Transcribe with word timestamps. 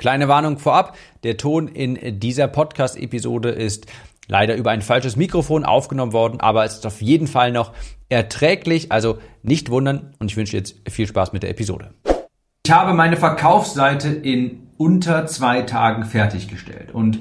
Kleine 0.00 0.28
Warnung 0.28 0.58
vorab, 0.58 0.96
der 1.24 1.36
Ton 1.36 1.68
in 1.68 2.20
dieser 2.20 2.48
Podcast-Episode 2.48 3.50
ist 3.50 3.84
leider 4.28 4.56
über 4.56 4.70
ein 4.70 4.80
falsches 4.80 5.14
Mikrofon 5.16 5.62
aufgenommen 5.62 6.14
worden, 6.14 6.40
aber 6.40 6.64
es 6.64 6.76
ist 6.76 6.86
auf 6.86 7.02
jeden 7.02 7.26
Fall 7.26 7.52
noch 7.52 7.74
erträglich, 8.08 8.90
also 8.90 9.18
nicht 9.42 9.68
wundern 9.70 10.14
und 10.18 10.30
ich 10.30 10.38
wünsche 10.38 10.56
jetzt 10.56 10.76
viel 10.88 11.06
Spaß 11.06 11.34
mit 11.34 11.42
der 11.42 11.50
Episode. 11.50 11.90
Ich 12.64 12.72
habe 12.72 12.94
meine 12.94 13.18
Verkaufsseite 13.18 14.08
in 14.08 14.68
unter 14.78 15.26
zwei 15.26 15.60
Tagen 15.62 16.04
fertiggestellt 16.04 16.94
und 16.94 17.18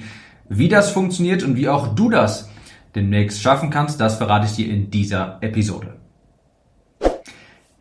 wie 0.48 0.70
das 0.70 0.91
funktioniert 0.91 1.43
und 1.43 1.57
wie 1.57 1.68
auch 1.68 1.96
du 1.96 2.09
das 2.09 2.50
demnächst 2.96 3.41
schaffen 3.41 3.71
kannst, 3.71 4.00
das 4.00 4.16
verrate 4.16 4.46
ich 4.46 4.54
dir 4.54 4.73
in 4.73 4.89
dieser 4.89 5.38
Episode. 5.41 5.98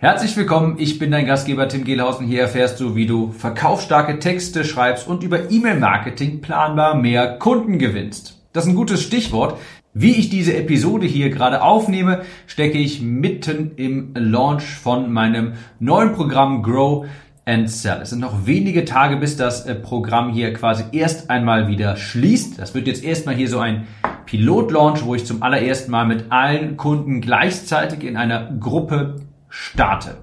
Herzlich 0.00 0.36
willkommen, 0.36 0.76
ich 0.78 1.00
bin 1.00 1.10
dein 1.10 1.26
Gastgeber 1.26 1.66
Tim 1.66 1.82
Gehlhausen. 1.82 2.24
Hier 2.24 2.42
erfährst 2.42 2.78
du, 2.78 2.94
wie 2.94 3.06
du 3.06 3.32
verkaufsstarke 3.32 4.20
Texte 4.20 4.64
schreibst 4.64 5.08
und 5.08 5.24
über 5.24 5.50
E-Mail-Marketing 5.50 6.40
planbar 6.40 6.94
mehr 6.94 7.36
Kunden 7.38 7.80
gewinnst. 7.80 8.40
Das 8.52 8.62
ist 8.62 8.70
ein 8.70 8.76
gutes 8.76 9.02
Stichwort. 9.02 9.58
Wie 9.94 10.12
ich 10.12 10.30
diese 10.30 10.56
Episode 10.56 11.04
hier 11.04 11.30
gerade 11.30 11.62
aufnehme, 11.62 12.20
stecke 12.46 12.78
ich 12.78 13.02
mitten 13.02 13.72
im 13.74 14.14
Launch 14.14 14.62
von 14.62 15.12
meinem 15.12 15.54
neuen 15.80 16.12
Programm 16.12 16.62
Grow 16.62 17.06
and 17.44 17.68
Sell. 17.68 17.98
Es 18.02 18.10
sind 18.10 18.20
noch 18.20 18.46
wenige 18.46 18.84
Tage, 18.84 19.16
bis 19.16 19.36
das 19.36 19.66
äh, 19.66 19.74
Programm 19.74 20.32
hier 20.32 20.52
quasi 20.52 20.84
erst 20.92 21.28
einmal 21.28 21.66
wieder 21.66 21.96
schließt. 21.96 22.56
Das 22.56 22.72
wird 22.72 22.86
jetzt 22.86 23.02
erstmal 23.02 23.34
hier 23.34 23.48
so 23.48 23.58
ein 23.58 23.88
Pilot-Launch, 24.26 25.04
wo 25.04 25.16
ich 25.16 25.26
zum 25.26 25.42
allerersten 25.42 25.90
Mal 25.90 26.06
mit 26.06 26.26
allen 26.30 26.76
Kunden 26.76 27.20
gleichzeitig 27.20 28.04
in 28.04 28.16
einer 28.16 28.52
Gruppe 28.60 29.16
starte. 29.48 30.18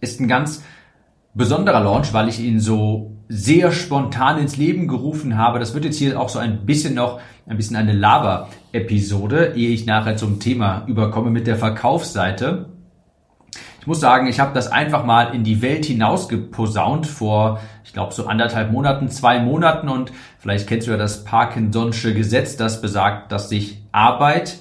Ist 0.00 0.20
ein 0.20 0.28
ganz 0.28 0.62
besonderer 1.34 1.80
Launch, 1.80 2.12
weil 2.12 2.28
ich 2.28 2.40
ihn 2.40 2.60
so 2.60 3.16
sehr 3.28 3.70
spontan 3.70 4.38
ins 4.38 4.56
Leben 4.56 4.88
gerufen 4.88 5.38
habe. 5.38 5.60
Das 5.60 5.74
wird 5.74 5.84
jetzt 5.84 5.98
hier 5.98 6.18
auch 6.20 6.28
so 6.28 6.40
ein 6.40 6.66
bisschen 6.66 6.94
noch 6.94 7.20
ein 7.46 7.56
bisschen 7.56 7.76
eine 7.76 7.92
Laber-Episode, 7.92 9.54
ehe 9.56 9.70
ich 9.70 9.86
nachher 9.86 10.16
zum 10.16 10.40
Thema 10.40 10.84
überkomme 10.86 11.30
mit 11.30 11.46
der 11.46 11.56
Verkaufsseite. 11.56 12.70
Ich 13.80 13.86
muss 13.86 14.00
sagen, 14.00 14.26
ich 14.26 14.40
habe 14.40 14.52
das 14.52 14.70
einfach 14.70 15.04
mal 15.04 15.34
in 15.34 15.42
die 15.42 15.62
Welt 15.62 15.86
hinausgeposaunt 15.86 17.06
vor, 17.06 17.60
ich 17.82 17.92
glaube, 17.92 18.12
so 18.12 18.26
anderthalb 18.26 18.70
Monaten, 18.70 19.08
zwei 19.08 19.40
Monaten 19.40 19.88
und 19.88 20.12
vielleicht 20.38 20.68
kennst 20.68 20.86
du 20.86 20.92
ja 20.92 20.96
das 20.96 21.26
Parkinson'sche 21.26 22.12
Gesetz, 22.12 22.56
das 22.56 22.82
besagt, 22.82 23.32
dass 23.32 23.48
sich 23.48 23.82
Arbeit 23.90 24.58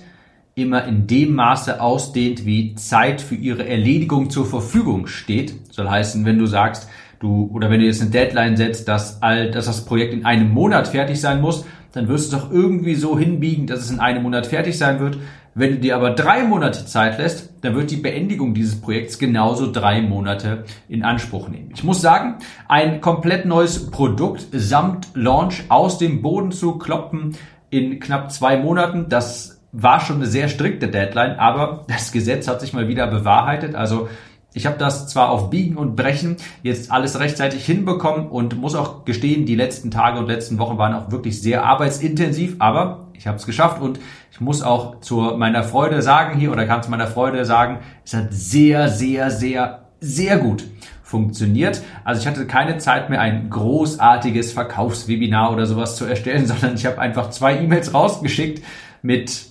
immer 0.62 0.86
in 0.86 1.08
dem 1.08 1.34
Maße 1.36 1.82
ausdehnt, 1.82 2.46
wie 2.46 2.76
Zeit 2.76 3.22
für 3.22 3.36
ihre 3.36 3.68
Erledigung 3.68 4.30
zur 4.30 4.46
Verfügung 4.46 5.08
steht. 5.08 5.54
Soll 5.72 5.90
heißen, 5.90 6.26
wenn 6.26 6.40
du 6.40 6.46
sagst, 6.46 6.90
du 7.20 7.50
oder 7.54 7.70
wenn 7.70 7.80
du 7.80 7.86
jetzt 7.86 8.02
eine 8.02 8.12
Deadline 8.12 8.58
setzt, 8.58 8.88
dass 8.88 9.22
all, 9.22 9.52
dass 9.52 9.66
das 9.66 9.86
Projekt 9.86 10.14
in 10.14 10.26
einem 10.26 10.50
Monat 10.52 10.88
fertig 10.90 11.20
sein 11.20 11.42
muss, 11.42 11.66
dann 11.92 12.08
wirst 12.08 12.32
du 12.32 12.38
es 12.38 12.44
doch 12.44 12.52
irgendwie 12.52 12.96
so 12.96 13.18
hinbiegen, 13.18 13.68
dass 13.68 13.80
es 13.80 13.92
in 13.92 14.00
einem 14.00 14.24
Monat 14.24 14.48
fertig 14.48 14.78
sein 14.78 15.00
wird. 15.00 15.18
Wenn 15.56 15.72
du 15.72 15.80
dir 15.80 15.96
aber 15.96 16.12
drei 16.12 16.44
Monate 16.44 16.86
Zeit 16.86 17.18
lässt, 17.18 17.50
dann 17.62 17.76
wird 17.76 17.92
die 17.92 17.98
Beendigung 17.98 18.54
dieses 18.54 18.80
Projekts 18.80 19.18
genauso 19.18 19.72
drei 19.72 20.02
Monate 20.02 20.64
in 20.88 21.04
Anspruch 21.04 21.50
nehmen. 21.50 21.72
Ich 21.74 21.84
muss 21.84 22.02
sagen, 22.02 22.36
ein 22.68 23.02
komplett 23.02 23.46
neues 23.46 23.90
Produkt 23.90 24.48
samt 24.52 25.08
Launch 25.16 25.64
aus 25.70 25.98
dem 25.98 26.22
Boden 26.22 26.52
zu 26.52 26.78
kloppen 26.78 27.36
in 27.72 28.00
knapp 28.00 28.32
zwei 28.32 28.58
Monaten, 28.58 29.08
das 29.10 29.59
war 29.72 30.00
schon 30.00 30.18
eine 30.18 30.26
sehr 30.26 30.48
strikte 30.48 30.88
Deadline, 30.88 31.38
aber 31.38 31.86
das 31.88 32.12
Gesetz 32.12 32.48
hat 32.48 32.62
sich 32.62 32.74
mal 32.74 32.88
wieder 32.88 33.08
bewahrheitet. 33.08 33.76
Also 33.76 34.10
ich 34.54 34.66
habe 34.66 34.78
das 34.80 35.08
zwar 35.08 35.30
auf 35.30 35.52
Biegen 35.52 35.78
und 35.78 35.96
Brechen 35.96 36.38
jetzt 36.64 36.92
alles 36.92 37.20
rechtzeitig 37.20 37.66
hinbekommen 37.66 38.28
und 38.28 38.58
muss 38.58 38.74
auch 38.74 39.06
gestehen, 39.06 39.46
die 39.46 39.56
letzten 39.56 39.92
Tage 39.92 40.18
und 40.18 40.28
letzten 40.28 40.58
Wochen 40.58 40.78
waren 40.80 40.94
auch 40.94 41.12
wirklich 41.12 41.42
sehr 41.42 41.66
arbeitsintensiv, 41.66 42.56
aber 42.58 43.08
ich 43.14 43.28
habe 43.28 43.38
es 43.38 43.46
geschafft 43.46 43.80
und 43.82 44.00
ich 44.32 44.42
muss 44.42 44.64
auch 44.64 45.02
zu 45.02 45.36
meiner 45.38 45.64
Freude 45.64 46.02
sagen 46.02 46.40
hier 46.40 46.52
oder 46.52 46.66
kann 46.66 46.82
zu 46.82 46.90
meiner 46.90 47.08
Freude 47.08 47.46
sagen, 47.46 47.80
es 48.04 48.14
hat 48.14 48.28
sehr, 48.32 48.90
sehr, 48.90 49.30
sehr, 49.30 49.90
sehr 50.00 50.38
gut 50.38 50.64
funktioniert. 51.04 51.82
Also 52.04 52.22
ich 52.22 52.28
hatte 52.28 52.48
keine 52.48 52.78
Zeit 52.78 53.10
mehr, 53.10 53.22
ein 53.22 53.50
großartiges 53.50 54.54
Verkaufswebinar 54.54 55.52
oder 55.52 55.66
sowas 55.66 55.96
zu 55.96 56.06
erstellen, 56.06 56.46
sondern 56.48 56.76
ich 56.76 56.86
habe 56.86 57.00
einfach 57.00 57.30
zwei 57.30 57.60
E-Mails 57.60 57.94
rausgeschickt 57.94 58.64
mit 59.02 59.49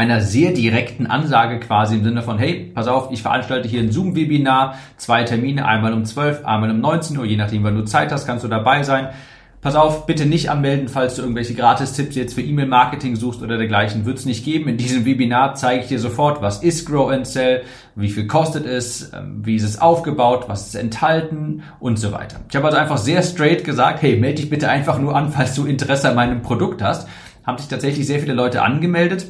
einer 0.00 0.22
sehr 0.22 0.52
direkten 0.52 1.06
Ansage 1.06 1.60
quasi 1.60 1.96
im 1.96 2.04
Sinne 2.04 2.22
von, 2.22 2.38
hey, 2.38 2.72
pass 2.74 2.88
auf, 2.88 3.12
ich 3.12 3.20
veranstalte 3.20 3.68
hier 3.68 3.82
ein 3.82 3.92
Zoom-Webinar, 3.92 4.76
zwei 4.96 5.24
Termine, 5.24 5.66
einmal 5.66 5.92
um 5.92 6.06
12, 6.06 6.46
einmal 6.46 6.70
um 6.70 6.80
19 6.80 7.18
Uhr, 7.18 7.26
je 7.26 7.36
nachdem, 7.36 7.64
wann 7.64 7.74
du 7.74 7.84
Zeit 7.84 8.10
hast, 8.10 8.24
kannst 8.26 8.42
du 8.42 8.48
dabei 8.48 8.82
sein. 8.82 9.10
Pass 9.60 9.74
auf, 9.74 10.06
bitte 10.06 10.24
nicht 10.24 10.48
anmelden, 10.50 10.88
falls 10.88 11.16
du 11.16 11.20
irgendwelche 11.20 11.52
Gratis-Tipps 11.52 12.16
jetzt 12.16 12.32
für 12.32 12.40
E-Mail-Marketing 12.40 13.14
suchst 13.14 13.42
oder 13.42 13.58
dergleichen, 13.58 14.06
wird 14.06 14.16
es 14.16 14.24
nicht 14.24 14.42
geben. 14.42 14.70
In 14.70 14.78
diesem 14.78 15.04
Webinar 15.04 15.54
zeige 15.54 15.82
ich 15.82 15.88
dir 15.88 15.98
sofort, 15.98 16.40
was 16.40 16.62
ist 16.62 16.86
Grow 16.88 17.10
and 17.10 17.26
Sell, 17.26 17.60
wie 17.94 18.08
viel 18.08 18.26
kostet 18.26 18.64
es, 18.64 19.12
ähm, 19.12 19.42
wie 19.44 19.56
ist 19.56 19.64
es 19.64 19.82
aufgebaut, 19.82 20.44
was 20.46 20.68
ist 20.68 20.76
enthalten 20.76 21.62
und 21.78 21.98
so 21.98 22.10
weiter. 22.10 22.40
Ich 22.48 22.56
habe 22.56 22.68
also 22.68 22.78
einfach 22.78 22.96
sehr 22.96 23.22
straight 23.22 23.64
gesagt, 23.64 24.00
hey, 24.00 24.16
melde 24.16 24.36
dich 24.36 24.48
bitte 24.48 24.70
einfach 24.70 24.98
nur 24.98 25.14
an, 25.14 25.30
falls 25.30 25.54
du 25.54 25.66
Interesse 25.66 26.08
an 26.08 26.14
meinem 26.14 26.40
Produkt 26.40 26.80
hast. 26.80 27.06
Haben 27.46 27.58
sich 27.58 27.68
tatsächlich 27.68 28.06
sehr 28.06 28.20
viele 28.20 28.32
Leute 28.32 28.62
angemeldet 28.62 29.26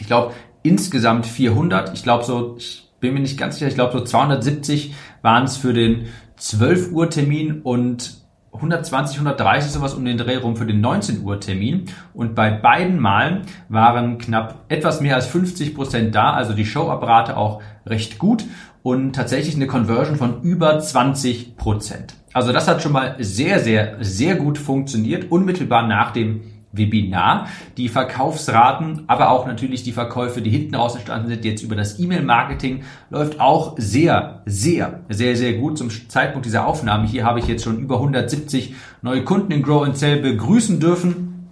ich 0.00 0.06
glaube, 0.06 0.34
insgesamt 0.62 1.26
400. 1.26 1.94
Ich 1.94 2.02
glaube 2.02 2.24
so, 2.24 2.56
ich 2.58 2.88
bin 3.00 3.14
mir 3.14 3.20
nicht 3.20 3.38
ganz 3.38 3.54
sicher, 3.54 3.68
ich 3.68 3.74
glaube 3.74 3.98
so 3.98 4.04
270 4.04 4.94
waren 5.22 5.44
es 5.44 5.56
für 5.56 5.72
den 5.72 6.06
12 6.36 6.92
Uhr 6.92 7.10
Termin 7.10 7.60
und 7.62 8.20
120, 8.52 9.18
130 9.18 9.70
sowas 9.70 9.94
um 9.94 10.04
den 10.04 10.18
Dreh 10.18 10.36
rum 10.36 10.56
für 10.56 10.66
den 10.66 10.80
19 10.80 11.22
Uhr 11.22 11.38
Termin. 11.38 11.84
Und 12.14 12.34
bei 12.34 12.50
beiden 12.50 12.98
Malen 12.98 13.42
waren 13.68 14.18
knapp 14.18 14.64
etwas 14.68 15.00
mehr 15.00 15.14
als 15.14 15.26
50 15.26 15.74
Prozent 15.74 16.14
da, 16.14 16.32
also 16.32 16.52
die 16.52 16.66
Showabrate 16.66 17.36
auch 17.36 17.62
recht 17.86 18.18
gut 18.18 18.44
und 18.82 19.14
tatsächlich 19.14 19.54
eine 19.54 19.66
Conversion 19.66 20.16
von 20.16 20.42
über 20.42 20.78
20 20.78 21.56
Prozent. 21.56 22.14
Also 22.32 22.52
das 22.52 22.68
hat 22.68 22.82
schon 22.82 22.92
mal 22.92 23.16
sehr, 23.18 23.60
sehr, 23.60 23.96
sehr 24.00 24.36
gut 24.36 24.58
funktioniert, 24.58 25.30
unmittelbar 25.30 25.86
nach 25.86 26.10
dem 26.12 26.42
Webinar. 26.72 27.48
Die 27.76 27.88
Verkaufsraten, 27.88 29.04
aber 29.06 29.30
auch 29.30 29.46
natürlich 29.46 29.82
die 29.82 29.92
Verkäufe, 29.92 30.42
die 30.42 30.50
hinten 30.50 30.74
raus 30.74 30.94
entstanden 30.94 31.28
sind, 31.28 31.44
jetzt 31.44 31.62
über 31.62 31.76
das 31.76 31.98
E-Mail-Marketing, 31.98 32.84
läuft 33.10 33.40
auch 33.40 33.74
sehr, 33.76 34.42
sehr, 34.46 35.00
sehr, 35.08 35.36
sehr 35.36 35.54
gut 35.54 35.78
zum 35.78 35.90
Zeitpunkt 35.90 36.46
dieser 36.46 36.66
Aufnahme. 36.66 37.06
Hier 37.06 37.24
habe 37.24 37.40
ich 37.40 37.46
jetzt 37.46 37.64
schon 37.64 37.78
über 37.78 37.96
170 37.96 38.74
neue 39.02 39.24
Kunden 39.24 39.52
in 39.52 39.62
Grow 39.62 39.84
and 39.84 39.96
Sell 39.96 40.20
begrüßen 40.20 40.80
dürfen. 40.80 41.50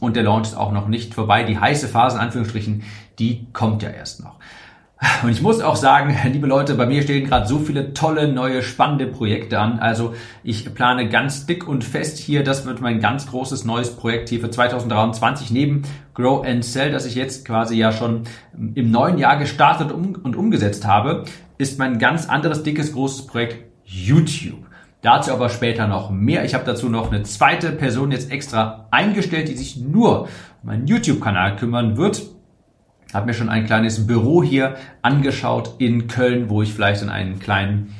Und 0.00 0.16
der 0.16 0.22
Launch 0.22 0.48
ist 0.48 0.56
auch 0.56 0.72
noch 0.72 0.88
nicht 0.88 1.14
vorbei. 1.14 1.44
Die 1.44 1.58
heiße 1.58 1.88
Phase, 1.88 2.16
in 2.16 2.22
Anführungsstrichen, 2.22 2.82
die 3.18 3.46
kommt 3.52 3.82
ja 3.82 3.90
erst 3.90 4.22
noch. 4.22 4.38
Und 5.22 5.30
ich 5.30 5.42
muss 5.42 5.60
auch 5.60 5.76
sagen, 5.76 6.16
liebe 6.32 6.46
Leute, 6.46 6.74
bei 6.74 6.86
mir 6.86 7.02
stehen 7.02 7.26
gerade 7.26 7.46
so 7.46 7.58
viele 7.58 7.94
tolle, 7.94 8.28
neue, 8.28 8.62
spannende 8.62 9.06
Projekte 9.06 9.58
an. 9.58 9.78
Also 9.78 10.14
ich 10.42 10.74
plane 10.74 11.08
ganz 11.08 11.46
dick 11.46 11.66
und 11.66 11.84
fest 11.84 12.18
hier, 12.18 12.44
das 12.44 12.66
wird 12.66 12.80
mein 12.80 13.00
ganz 13.00 13.26
großes 13.26 13.64
neues 13.64 13.96
Projekt 13.96 14.28
hier 14.28 14.40
für 14.40 14.50
2023 14.50 15.50
neben 15.50 15.82
Grow 16.14 16.44
and 16.46 16.64
Sell, 16.64 16.92
das 16.92 17.06
ich 17.06 17.14
jetzt 17.14 17.44
quasi 17.44 17.76
ja 17.76 17.92
schon 17.92 18.24
im 18.74 18.90
neuen 18.90 19.18
Jahr 19.18 19.36
gestartet 19.36 19.92
und 19.92 20.36
umgesetzt 20.36 20.86
habe, 20.86 21.24
ist 21.58 21.78
mein 21.78 21.98
ganz 21.98 22.28
anderes, 22.28 22.62
dickes, 22.62 22.92
großes 22.92 23.26
Projekt 23.26 23.64
YouTube. 23.84 24.64
Dazu 25.02 25.32
aber 25.32 25.50
später 25.50 25.86
noch 25.86 26.10
mehr. 26.10 26.44
Ich 26.44 26.54
habe 26.54 26.64
dazu 26.64 26.88
noch 26.88 27.12
eine 27.12 27.22
zweite 27.24 27.72
Person 27.72 28.10
jetzt 28.10 28.30
extra 28.30 28.86
eingestellt, 28.90 29.48
die 29.48 29.56
sich 29.56 29.76
nur 29.76 30.22
um 30.22 30.28
meinen 30.62 30.86
YouTube-Kanal 30.86 31.56
kümmern 31.56 31.98
wird 31.98 32.22
habe 33.14 33.26
mir 33.26 33.34
schon 33.34 33.48
ein 33.48 33.64
kleines 33.64 34.06
Büro 34.06 34.42
hier 34.42 34.74
angeschaut 35.02 35.76
in 35.78 36.08
Köln, 36.08 36.50
wo 36.50 36.62
ich 36.62 36.74
vielleicht 36.74 37.02
in 37.02 37.08
einen 37.08 37.38
kleinen, 37.38 37.94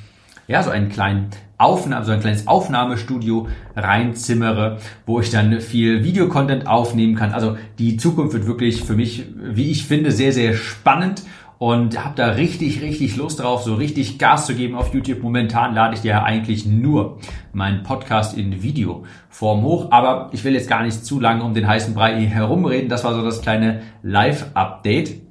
ja, 0.48 0.62
so 0.62 0.70
einen 0.70 0.88
kleinen 0.88 1.30
Aufnahme, 1.56 2.04
so 2.04 2.12
ein 2.12 2.20
kleines 2.20 2.48
Aufnahmestudio 2.48 3.48
reinzimmere, 3.76 4.78
wo 5.06 5.20
ich 5.20 5.30
dann 5.30 5.60
viel 5.60 6.02
Videocontent 6.02 6.66
aufnehmen 6.66 7.14
kann. 7.14 7.32
Also 7.32 7.56
die 7.78 7.96
Zukunft 7.96 8.34
wird 8.34 8.46
wirklich 8.46 8.82
für 8.82 8.94
mich, 8.94 9.26
wie 9.36 9.70
ich 9.70 9.86
finde, 9.86 10.10
sehr, 10.10 10.32
sehr 10.32 10.54
spannend 10.54 11.22
und 11.58 12.04
habe 12.04 12.14
da 12.16 12.28
richtig, 12.30 12.82
richtig 12.82 13.16
Lust 13.16 13.40
drauf, 13.40 13.62
so 13.62 13.74
richtig 13.74 14.18
Gas 14.18 14.46
zu 14.46 14.54
geben 14.54 14.74
auf 14.74 14.92
YouTube. 14.92 15.22
Momentan 15.22 15.74
lade 15.74 15.94
ich 15.94 16.00
dir 16.00 16.12
ja 16.12 16.22
eigentlich 16.22 16.66
nur 16.66 17.18
meinen 17.52 17.82
Podcast 17.82 18.36
in 18.36 18.62
Videoform 18.62 19.62
hoch, 19.62 19.88
aber 19.90 20.30
ich 20.32 20.44
will 20.44 20.54
jetzt 20.54 20.68
gar 20.68 20.82
nicht 20.82 21.04
zu 21.04 21.20
lange 21.20 21.44
um 21.44 21.54
den 21.54 21.66
heißen 21.66 21.94
Brei 21.94 22.20
herumreden. 22.26 22.88
Das 22.88 23.04
war 23.04 23.14
so 23.14 23.22
das 23.22 23.40
kleine 23.40 23.82
Live-Update. 24.02 25.22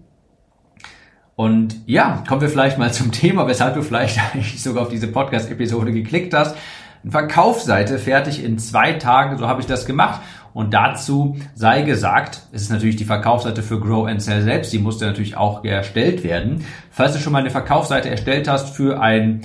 Und 1.35 1.75
ja, 1.87 2.23
kommen 2.27 2.41
wir 2.41 2.49
vielleicht 2.49 2.77
mal 2.77 2.93
zum 2.93 3.11
Thema, 3.11 3.47
weshalb 3.47 3.73
du 3.73 3.81
vielleicht 3.81 4.19
eigentlich 4.33 4.61
sogar 4.61 4.83
auf 4.83 4.89
diese 4.89 5.07
Podcast-Episode 5.07 5.91
geklickt 5.91 6.33
hast. 6.33 6.55
Verkaufsseite 7.05 7.99
fertig 7.99 8.43
in 8.43 8.57
zwei 8.57 8.93
Tagen, 8.93 9.37
so 9.37 9.47
habe 9.47 9.59
ich 9.59 9.67
das 9.67 9.85
gemacht. 9.85 10.21
Und 10.53 10.73
dazu 10.73 11.37
sei 11.55 11.81
gesagt, 11.81 12.43
es 12.51 12.63
ist 12.63 12.71
natürlich 12.71 12.95
die 12.95 13.05
Verkaufsseite 13.05 13.63
für 13.63 13.79
Grow 13.79 14.07
and 14.07 14.21
Sell 14.21 14.43
selbst, 14.43 14.71
die 14.71 14.79
musste 14.79 15.05
natürlich 15.05 15.35
auch 15.35 15.63
erstellt 15.63 16.23
werden. 16.23 16.65
Falls 16.91 17.13
du 17.13 17.19
schon 17.19 17.33
mal 17.33 17.39
eine 17.39 17.49
Verkaufsseite 17.49 18.09
erstellt 18.09 18.47
hast 18.47 18.75
für 18.75 19.01
ein 19.01 19.41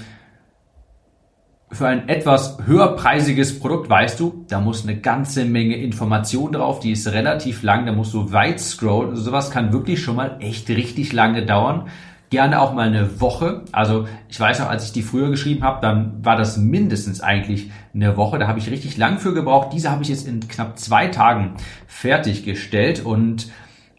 für 1.71 1.87
ein 1.87 2.09
etwas 2.09 2.57
höherpreisiges 2.65 3.61
Produkt 3.61 3.91
weißt 3.91 4.19
du, 4.21 4.47
da 4.49 4.59
muss 4.59 4.85
eine 4.85 4.99
ganze 4.99 5.45
Menge 5.45 5.77
Information 5.77 6.53
drauf, 6.53 6.81
die 6.81 6.93
ist 6.93 7.07
relativ 7.09 7.63
lang, 7.63 7.85
da 7.85 7.93
musst 7.93 8.15
du 8.15 8.33
weit 8.33 8.59
scrollen. 8.59 9.17
Sowas 9.17 9.51
kann 9.51 9.73
wirklich 9.73 10.03
schon 10.03 10.17
mal 10.17 10.37
echt 10.41 10.71
richtig 10.71 11.13
lange 11.13 11.45
dauern. 11.45 11.89
Gerne 12.31 12.61
auch 12.61 12.75
mal 12.75 12.89
eine 12.89 13.21
Woche. 13.21 13.63
Also 13.73 14.07
ich 14.29 14.39
weiß 14.39 14.61
auch, 14.61 14.69
als 14.69 14.85
ich 14.85 14.93
die 14.93 15.03
früher 15.03 15.31
geschrieben 15.31 15.65
habe, 15.65 15.81
dann 15.81 16.25
war 16.25 16.37
das 16.37 16.59
mindestens 16.59 17.21
eigentlich 17.21 17.71
eine 17.95 18.17
Woche. 18.17 18.39
Da 18.39 18.47
habe 18.49 18.59
ich 18.59 18.71
richtig 18.71 18.97
lang 18.97 19.19
für 19.19 19.33
gebraucht. 19.33 19.71
Diese 19.73 19.91
habe 19.91 20.03
ich 20.03 20.11
jetzt 20.11 20.27
in 20.27 20.47
knapp 20.47 20.79
zwei 20.79 21.09
Tagen 21.09 21.55
fertiggestellt. 21.87 23.05
Und 23.05 23.49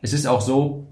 es 0.01 0.13
ist 0.13 0.27
auch 0.27 0.41
so, 0.41 0.85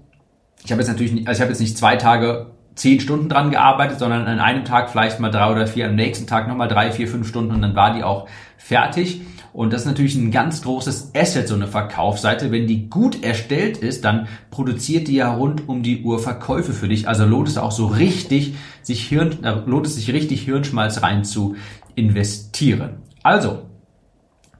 ich 0.64 0.72
habe 0.72 0.82
jetzt 0.82 0.88
natürlich, 0.88 1.28
also 1.28 1.38
ich 1.38 1.40
habe 1.40 1.52
jetzt 1.52 1.60
nicht 1.60 1.78
zwei 1.78 1.96
Tage 1.96 2.46
zehn 2.78 3.00
Stunden 3.00 3.28
dran 3.28 3.50
gearbeitet, 3.50 3.98
sondern 3.98 4.26
an 4.26 4.38
einem 4.38 4.64
Tag 4.64 4.90
vielleicht 4.90 5.18
mal 5.18 5.30
drei 5.30 5.50
oder 5.50 5.66
vier, 5.66 5.88
am 5.88 5.96
nächsten 5.96 6.26
Tag 6.26 6.46
nochmal 6.46 6.68
drei, 6.68 6.92
vier, 6.92 7.08
fünf 7.08 7.28
Stunden 7.28 7.52
und 7.52 7.60
dann 7.60 7.74
war 7.74 7.92
die 7.94 8.04
auch 8.04 8.28
fertig. 8.56 9.20
Und 9.52 9.72
das 9.72 9.80
ist 9.80 9.86
natürlich 9.88 10.14
ein 10.14 10.30
ganz 10.30 10.62
großes 10.62 11.12
Asset, 11.16 11.48
so 11.48 11.56
eine 11.56 11.66
Verkaufsseite. 11.66 12.52
Wenn 12.52 12.68
die 12.68 12.88
gut 12.88 13.24
erstellt 13.24 13.78
ist, 13.78 14.04
dann 14.04 14.28
produziert 14.50 15.08
die 15.08 15.16
ja 15.16 15.34
rund 15.34 15.68
um 15.68 15.82
die 15.82 16.02
Uhr 16.02 16.20
Verkäufe 16.20 16.72
für 16.72 16.86
dich. 16.86 17.08
Also 17.08 17.24
lohnt 17.24 17.48
es 17.48 17.58
auch 17.58 17.72
so 17.72 17.86
richtig, 17.86 18.54
sich 18.82 19.08
Hirn, 19.08 19.38
lohnt 19.66 19.86
es 19.86 19.96
sich 19.96 20.12
richtig 20.12 20.42
Hirnschmalz 20.42 21.02
rein 21.02 21.24
zu 21.24 21.56
investieren. 21.96 22.98
Also, 23.24 23.64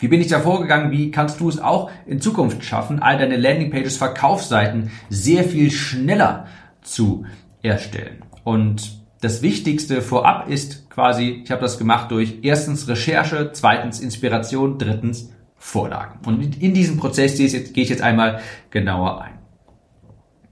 wie 0.00 0.08
bin 0.08 0.20
ich 0.20 0.26
da 0.26 0.40
vorgegangen? 0.40 0.90
Wie 0.90 1.12
kannst 1.12 1.38
du 1.38 1.48
es 1.48 1.60
auch 1.60 1.90
in 2.06 2.20
Zukunft 2.20 2.64
schaffen, 2.64 3.00
all 3.00 3.18
deine 3.18 3.36
Landingpages, 3.36 3.96
Verkaufsseiten 3.96 4.90
sehr 5.08 5.44
viel 5.44 5.70
schneller 5.70 6.46
zu 6.82 7.24
erstellen. 7.62 8.24
Und 8.44 8.98
das 9.20 9.42
Wichtigste 9.42 10.00
vorab 10.02 10.48
ist 10.48 10.88
quasi, 10.90 11.42
ich 11.44 11.50
habe 11.50 11.62
das 11.62 11.78
gemacht 11.78 12.10
durch 12.10 12.38
erstens 12.42 12.88
Recherche, 12.88 13.50
zweitens 13.52 14.00
Inspiration, 14.00 14.78
drittens 14.78 15.32
Vorlagen. 15.56 16.20
Und 16.24 16.62
in 16.62 16.72
diesem 16.72 16.98
Prozess 16.98 17.36
gehe 17.36 17.46
ich 17.46 17.88
jetzt 17.88 18.02
einmal 18.02 18.40
genauer 18.70 19.20
ein. 19.22 19.38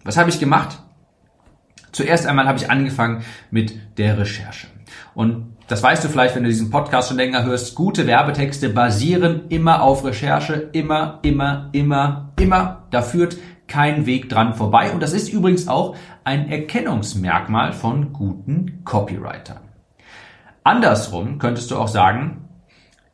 Was 0.02 0.16
habe 0.16 0.30
ich 0.30 0.40
gemacht? 0.40 0.78
Zuerst 1.92 2.26
einmal 2.26 2.46
habe 2.46 2.58
ich 2.58 2.70
angefangen 2.70 3.24
mit 3.50 3.98
der 3.98 4.18
Recherche. 4.18 4.66
Und 5.14 5.56
das 5.68 5.82
weißt 5.82 6.04
du 6.04 6.08
vielleicht, 6.08 6.36
wenn 6.36 6.42
du 6.42 6.48
diesen 6.48 6.70
Podcast 6.70 7.08
schon 7.08 7.16
länger 7.16 7.44
hörst. 7.44 7.74
Gute 7.74 8.06
Werbetexte 8.06 8.68
basieren 8.68 9.42
immer 9.48 9.82
auf 9.82 10.04
Recherche. 10.04 10.68
Immer, 10.72 11.20
immer, 11.22 11.70
immer, 11.72 12.32
immer. 12.38 12.86
Da 12.90 13.02
führt 13.02 13.36
kein 13.66 14.06
Weg 14.06 14.28
dran 14.28 14.54
vorbei. 14.54 14.92
Und 14.92 15.02
das 15.02 15.12
ist 15.12 15.32
übrigens 15.32 15.66
auch 15.66 15.96
ein 16.26 16.50
Erkennungsmerkmal 16.50 17.72
von 17.72 18.12
guten 18.12 18.80
Copywritern. 18.84 19.60
Andersrum 20.64 21.38
könntest 21.38 21.70
du 21.70 21.76
auch 21.76 21.86
sagen, 21.86 22.48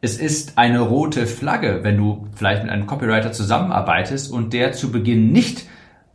es 0.01 0.17
ist 0.17 0.57
eine 0.57 0.81
rote 0.81 1.27
Flagge, 1.27 1.81
wenn 1.83 1.99
du 1.99 2.29
vielleicht 2.35 2.63
mit 2.63 2.73
einem 2.73 2.87
Copywriter 2.87 3.31
zusammenarbeitest 3.33 4.33
und 4.33 4.55
der 4.55 4.73
zu 4.73 4.91
Beginn 4.91 5.31
nicht 5.31 5.67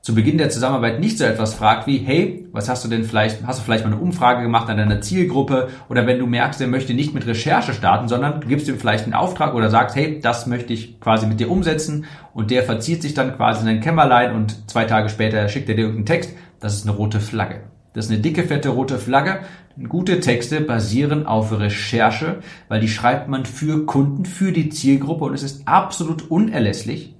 zu 0.07 0.15
Beginn 0.15 0.37
der 0.37 0.49
Zusammenarbeit 0.49 1.01
nicht 1.01 1.17
so 1.17 1.25
etwas 1.25 1.53
fragt 1.53 1.85
wie, 1.85 1.97
hey, 1.97 2.47
was 2.53 2.69
hast 2.69 2.85
du 2.85 2.87
denn 2.87 3.03
vielleicht, 3.03 3.45
hast 3.45 3.59
du 3.59 3.65
vielleicht 3.65 3.83
mal 3.83 3.91
eine 3.91 3.99
Umfrage 3.99 4.41
gemacht 4.41 4.69
an 4.69 4.77
deiner 4.77 5.01
Zielgruppe? 5.01 5.67
Oder 5.89 6.07
wenn 6.07 6.17
du 6.17 6.25
merkst, 6.25 6.61
er 6.61 6.67
möchte 6.67 6.93
nicht 6.93 7.13
mit 7.13 7.27
Recherche 7.27 7.73
starten, 7.73 8.07
sondern 8.07 8.39
du 8.39 8.47
gibst 8.47 8.69
ihm 8.69 8.79
vielleicht 8.79 9.03
einen 9.03 9.13
Auftrag 9.13 9.53
oder 9.53 9.69
sagst, 9.69 9.97
hey, 9.97 10.21
das 10.21 10.47
möchte 10.47 10.71
ich 10.71 11.01
quasi 11.01 11.27
mit 11.27 11.41
dir 11.41 11.51
umsetzen. 11.51 12.05
Und 12.33 12.51
der 12.51 12.63
verzieht 12.63 13.01
sich 13.01 13.15
dann 13.15 13.35
quasi 13.35 13.59
in 13.59 13.65
dein 13.65 13.81
Kämmerlein 13.81 14.33
und 14.33 14.69
zwei 14.69 14.85
Tage 14.85 15.09
später 15.09 15.49
schickt 15.49 15.67
er 15.67 15.75
dir 15.75 15.81
irgendeinen 15.81 16.05
Text, 16.05 16.31
das 16.59 16.75
ist 16.75 16.87
eine 16.87 16.95
rote 16.95 17.19
Flagge. 17.19 17.63
Das 17.93 18.05
ist 18.05 18.11
eine 18.11 18.21
dicke, 18.21 18.43
fette 18.43 18.69
rote 18.69 18.99
Flagge. 18.99 19.41
Gute 19.89 20.19
Texte 20.19 20.61
basieren 20.61 21.25
auf 21.25 21.51
Recherche, 21.51 22.39
weil 22.67 22.79
die 22.79 22.87
schreibt 22.87 23.27
man 23.27 23.45
für 23.45 23.85
Kunden, 23.85 24.25
für 24.25 24.51
die 24.51 24.69
Zielgruppe 24.69 25.25
und 25.25 25.33
es 25.33 25.43
ist 25.43 25.67
absolut 25.67 26.29
unerlässlich, 26.29 27.15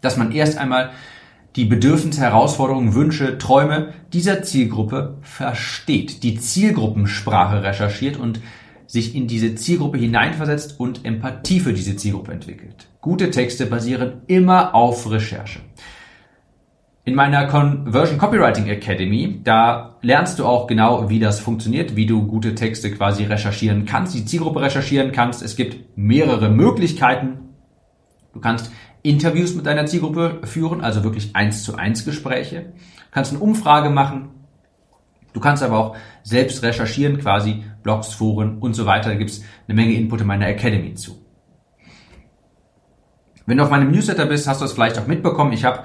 dass 0.00 0.16
man 0.16 0.32
erst 0.32 0.58
einmal 0.58 0.90
die 1.56 1.64
Bedürfnisse, 1.66 2.20
Herausforderungen, 2.20 2.94
Wünsche, 2.94 3.36
Träume 3.38 3.92
dieser 4.12 4.42
Zielgruppe 4.42 5.18
versteht, 5.20 6.22
die 6.22 6.38
Zielgruppensprache 6.38 7.62
recherchiert 7.62 8.16
und 8.16 8.40
sich 8.86 9.14
in 9.14 9.26
diese 9.26 9.54
Zielgruppe 9.54 9.98
hineinversetzt 9.98 10.78
und 10.78 11.04
Empathie 11.04 11.60
für 11.60 11.72
diese 11.72 11.96
Zielgruppe 11.96 12.32
entwickelt. 12.32 12.88
Gute 13.00 13.30
Texte 13.30 13.66
basieren 13.66 14.22
immer 14.26 14.74
auf 14.74 15.10
Recherche. 15.10 15.60
In 17.04 17.16
meiner 17.16 17.48
Conversion 17.48 18.16
Copywriting 18.16 18.68
Academy, 18.68 19.40
da 19.42 19.96
lernst 20.02 20.38
du 20.38 20.46
auch 20.46 20.68
genau, 20.68 21.10
wie 21.10 21.18
das 21.18 21.40
funktioniert, 21.40 21.96
wie 21.96 22.06
du 22.06 22.28
gute 22.28 22.54
Texte 22.54 22.92
quasi 22.92 23.24
recherchieren 23.24 23.86
kannst, 23.86 24.14
die 24.14 24.24
Zielgruppe 24.24 24.60
recherchieren 24.60 25.10
kannst. 25.10 25.42
Es 25.42 25.56
gibt 25.56 25.98
mehrere 25.98 26.48
Möglichkeiten. 26.48 27.56
Du 28.32 28.38
kannst 28.38 28.70
Interviews 29.02 29.56
mit 29.56 29.66
deiner 29.66 29.86
Zielgruppe 29.86 30.42
führen, 30.44 30.80
also 30.80 31.02
wirklich 31.02 31.34
eins 31.34 31.64
zu 31.64 31.74
eins 31.74 32.04
Gespräche. 32.04 32.60
Du 32.60 33.10
kannst 33.10 33.32
eine 33.32 33.40
Umfrage 33.40 33.90
machen. 33.90 34.28
Du 35.32 35.40
kannst 35.40 35.64
aber 35.64 35.78
auch 35.78 35.96
selbst 36.22 36.62
recherchieren, 36.62 37.18
quasi 37.18 37.64
Blogs, 37.82 38.14
Foren 38.14 38.58
und 38.58 38.74
so 38.74 38.86
weiter. 38.86 39.08
Da 39.08 39.16
gibt 39.16 39.30
es 39.30 39.42
eine 39.66 39.74
Menge 39.74 39.94
Input 39.94 40.20
in 40.20 40.28
meiner 40.28 40.46
Academy 40.46 40.94
zu. 40.94 41.20
Wenn 43.44 43.56
du 43.56 43.64
auf 43.64 43.70
meinem 43.70 43.90
Newsletter 43.90 44.26
bist, 44.26 44.46
hast 44.46 44.60
du 44.60 44.66
es 44.66 44.72
vielleicht 44.72 45.00
auch 45.00 45.08
mitbekommen. 45.08 45.52
Ich 45.52 45.64
habe 45.64 45.80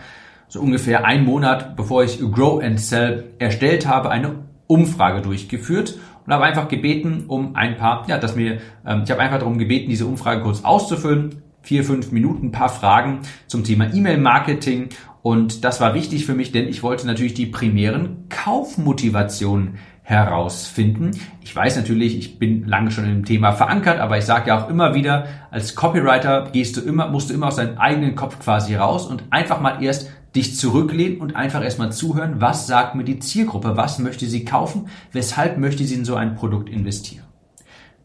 so 0.47 0.61
ungefähr 0.61 1.05
einen 1.05 1.25
Monat, 1.25 1.75
bevor 1.75 2.03
ich 2.03 2.19
Grow 2.19 2.61
and 2.63 2.79
Sell 2.79 3.31
erstellt 3.39 3.87
habe, 3.87 4.09
eine 4.09 4.35
Umfrage 4.67 5.21
durchgeführt 5.21 5.97
und 6.25 6.33
habe 6.33 6.43
einfach 6.43 6.67
gebeten, 6.67 7.25
um 7.27 7.55
ein 7.55 7.77
paar, 7.77 8.05
ja, 8.07 8.17
dass 8.17 8.35
mir, 8.35 8.59
ähm, 8.85 9.03
ich 9.05 9.11
habe 9.11 9.21
einfach 9.21 9.39
darum 9.39 9.57
gebeten, 9.57 9.89
diese 9.89 10.05
Umfrage 10.05 10.41
kurz 10.41 10.63
auszufüllen 10.63 11.41
vier, 11.67 11.83
fünf 11.83 12.13
Minuten 12.13 12.47
ein 12.47 12.51
paar 12.51 12.69
Fragen 12.69 13.19
zum 13.47 13.65
Thema 13.65 13.93
E-Mail-Marketing. 13.93 14.89
Und 15.21 15.65
das 15.65 15.81
war 15.81 15.93
wichtig 15.93 16.25
für 16.25 16.33
mich, 16.33 16.53
denn 16.53 16.69
ich 16.69 16.81
wollte 16.81 17.05
natürlich 17.05 17.33
die 17.33 17.45
primären 17.45 18.29
Kaufmotivationen 18.29 19.77
herausfinden. 20.01 21.11
Ich 21.41 21.53
weiß 21.53 21.75
natürlich, 21.75 22.17
ich 22.17 22.39
bin 22.39 22.65
lange 22.65 22.91
schon 22.91 23.03
im 23.03 23.25
Thema 23.25 23.51
verankert, 23.51 23.99
aber 23.99 24.17
ich 24.17 24.23
sage 24.23 24.47
ja 24.47 24.63
auch 24.63 24.69
immer 24.69 24.95
wieder, 24.95 25.25
als 25.51 25.75
Copywriter 25.75 26.47
gehst 26.53 26.77
du 26.77 26.81
immer, 26.81 27.09
musst 27.09 27.29
du 27.29 27.33
immer 27.33 27.47
aus 27.47 27.57
deinem 27.57 27.77
eigenen 27.77 28.15
Kopf 28.15 28.39
quasi 28.39 28.75
raus 28.75 29.05
und 29.05 29.23
einfach 29.31 29.59
mal 29.59 29.83
erst 29.83 30.09
dich 30.37 30.55
zurücklehnen 30.55 31.17
und 31.17 31.35
einfach 31.35 31.63
erstmal 31.63 31.91
zuhören, 31.91 32.39
was 32.39 32.67
sagt 32.67 32.95
mir 32.95 33.03
die 33.03 33.19
Zielgruppe, 33.19 33.75
was 33.75 33.99
möchte 33.99 34.27
sie 34.27 34.45
kaufen, 34.45 34.87
weshalb 35.11 35.57
möchte 35.57 35.83
sie 35.83 35.95
in 35.95 36.05
so 36.05 36.15
ein 36.15 36.35
Produkt 36.35 36.69
investieren. 36.69 37.25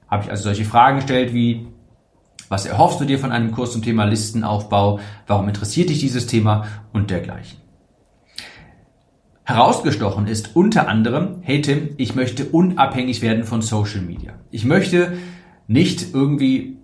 Habe 0.09 0.25
ich 0.25 0.31
also 0.31 0.45
solche 0.45 0.65
Fragen 0.65 0.97
gestellt 0.97 1.33
wie, 1.33 1.69
was 2.49 2.67
erhoffst 2.67 3.01
du 3.01 3.05
dir 3.05 3.19
von 3.19 3.33
einem 3.33 3.53
Kurs 3.53 3.73
zum 3.73 3.83
Thema 3.83 4.05
Listenaufbau? 4.05 5.01
Warum 5.27 5.49
interessiert 5.49 5.91
dich 5.91 6.01
dieses 6.01 6.27
Thema? 6.27 6.67
Und 6.93 7.11
dergleichen. 7.11 7.59
Herausgestochen 9.45 10.27
ist 10.27 10.55
unter 10.55 10.89
anderem, 10.89 11.37
hey 11.43 11.61
Tim, 11.61 11.91
ich 11.97 12.15
möchte 12.15 12.45
unabhängig 12.47 13.23
werden 13.23 13.45
von 13.45 13.61
Social 13.61 14.03
Media. 14.03 14.35
Ich 14.51 14.65
möchte 14.65 15.15
nicht 15.67 16.15
irgendwie 16.15 16.79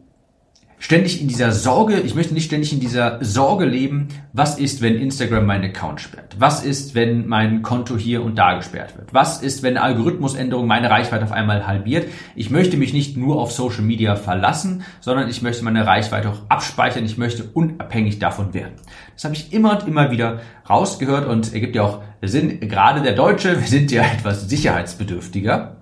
ständig 0.78 1.20
in 1.20 1.28
dieser 1.28 1.52
Sorge, 1.52 2.00
ich 2.00 2.14
möchte 2.14 2.34
nicht 2.34 2.46
ständig 2.46 2.72
in 2.72 2.80
dieser 2.80 3.22
Sorge 3.24 3.64
leben, 3.64 4.08
was 4.32 4.58
ist, 4.58 4.80
wenn 4.80 4.96
Instagram 4.96 5.46
meinen 5.46 5.64
Account 5.64 6.00
sperrt? 6.00 6.36
Was 6.38 6.64
ist, 6.64 6.94
wenn 6.94 7.26
mein 7.26 7.62
Konto 7.62 7.96
hier 7.96 8.22
und 8.22 8.36
da 8.38 8.54
gesperrt 8.54 8.96
wird? 8.96 9.12
Was 9.12 9.42
ist, 9.42 9.62
wenn 9.62 9.76
eine 9.76 9.82
Algorithmusänderung 9.82 10.66
meine 10.66 10.90
Reichweite 10.90 11.24
auf 11.24 11.32
einmal 11.32 11.66
halbiert? 11.66 12.06
Ich 12.36 12.50
möchte 12.50 12.76
mich 12.76 12.92
nicht 12.92 13.16
nur 13.16 13.40
auf 13.40 13.52
Social 13.52 13.82
Media 13.82 14.16
verlassen, 14.16 14.84
sondern 15.00 15.28
ich 15.28 15.42
möchte 15.42 15.64
meine 15.64 15.86
Reichweite 15.86 16.30
auch 16.30 16.42
abspeichern. 16.48 17.04
Ich 17.04 17.18
möchte 17.18 17.44
unabhängig 17.52 18.18
davon 18.18 18.54
werden. 18.54 18.74
Das 19.14 19.24
habe 19.24 19.34
ich 19.34 19.52
immer 19.52 19.78
und 19.78 19.88
immer 19.88 20.10
wieder 20.10 20.40
rausgehört 20.68 21.26
und 21.26 21.52
ergibt 21.52 21.74
ja 21.74 21.82
auch 21.82 22.02
Sinn. 22.22 22.60
Gerade 22.60 23.02
der 23.02 23.14
Deutsche, 23.14 23.60
wir 23.60 23.66
sind 23.66 23.90
ja 23.90 24.02
etwas 24.02 24.48
sicherheitsbedürftiger. 24.48 25.76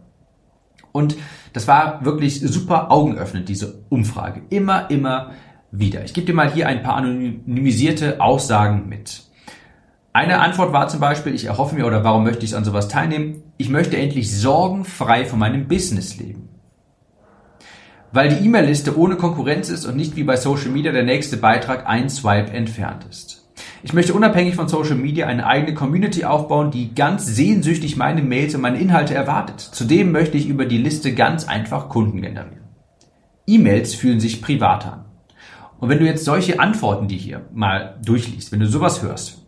Und 0.93 1.17
das 1.57 1.67
war 1.67 2.05
wirklich 2.05 2.41
super 2.41 2.91
augenöffnend, 2.91 3.49
diese 3.49 3.83
Umfrage. 3.89 4.43
Immer, 4.51 4.91
immer 4.91 5.31
wieder. 5.71 6.05
Ich 6.05 6.13
gebe 6.13 6.27
dir 6.27 6.35
mal 6.35 6.53
hier 6.53 6.69
ein 6.69 6.83
paar 6.83 6.97
anonymisierte 6.97 8.21
Aussagen 8.21 8.91
mit. 8.91 9.23
Eine 10.13 10.41
Antwort 10.41 10.75
war 10.75 10.89
zum 10.89 11.01
Beispiel, 11.01 11.35
ich 11.35 11.47
erhoffe 11.47 11.75
mir 11.75 11.87
oder 11.87 12.05
warum 12.05 12.25
möchte 12.25 12.45
ich 12.45 12.55
an 12.55 12.67
sowas 12.67 12.89
teilnehmen? 12.89 13.43
Ich 13.57 13.71
möchte 13.71 13.97
endlich 13.97 14.39
sorgenfrei 14.39 15.25
von 15.25 15.39
meinem 15.39 15.67
Business 15.67 16.19
leben. 16.19 16.51
Weil 18.13 18.29
die 18.29 18.45
E-Mail-Liste 18.45 18.99
ohne 18.99 19.17
Konkurrenz 19.17 19.71
ist 19.71 19.87
und 19.87 19.97
nicht 19.97 20.15
wie 20.15 20.25
bei 20.25 20.37
Social 20.37 20.69
Media 20.69 20.93
der 20.93 21.05
nächste 21.05 21.39
Beitrag 21.39 21.87
ein 21.87 22.11
Swipe 22.11 22.53
entfernt 22.53 23.07
ist. 23.09 23.46
Ich 23.83 23.93
möchte 23.93 24.15
unabhängig 24.15 24.57
von 24.57 24.69
Social 24.69 24.97
Media 24.97 25.27
eine 25.27 25.47
eigene 25.47 25.75
Community 25.75 26.25
aufbauen, 26.25 26.71
die 26.71 26.95
ganz 26.95 27.27
sehnsüchtig 27.27 27.97
meine 27.97 28.23
Mails 28.23 28.55
und 28.55 28.63
meine 28.63 28.79
Inhalte 28.79 29.15
erwartet. 29.15 29.61
Zudem 29.61 30.13
möchte 30.13 30.37
ich 30.37 30.49
über 30.49 30.65
die 30.65 30.79
Liste 30.79 31.15
ganz 31.15 31.47
einfach 31.47 31.89
Kunden 31.89 32.23
generieren. 32.23 32.65
E-Mails 33.47 33.95
fühlen 33.95 34.21
sich 34.21 34.43
privat 34.43 34.87
an. 34.87 35.05
Und 35.79 35.89
wenn 35.89 35.99
du 35.99 36.07
jetzt 36.07 36.25
solche 36.25 36.59
Antworten, 36.59 37.07
die 37.07 37.19
hier 37.19 37.43
mal 37.53 37.99
durchliest, 38.05 38.51
wenn 38.51 38.61
du 38.61 38.67
sowas 38.67 39.03
hörst, 39.03 39.47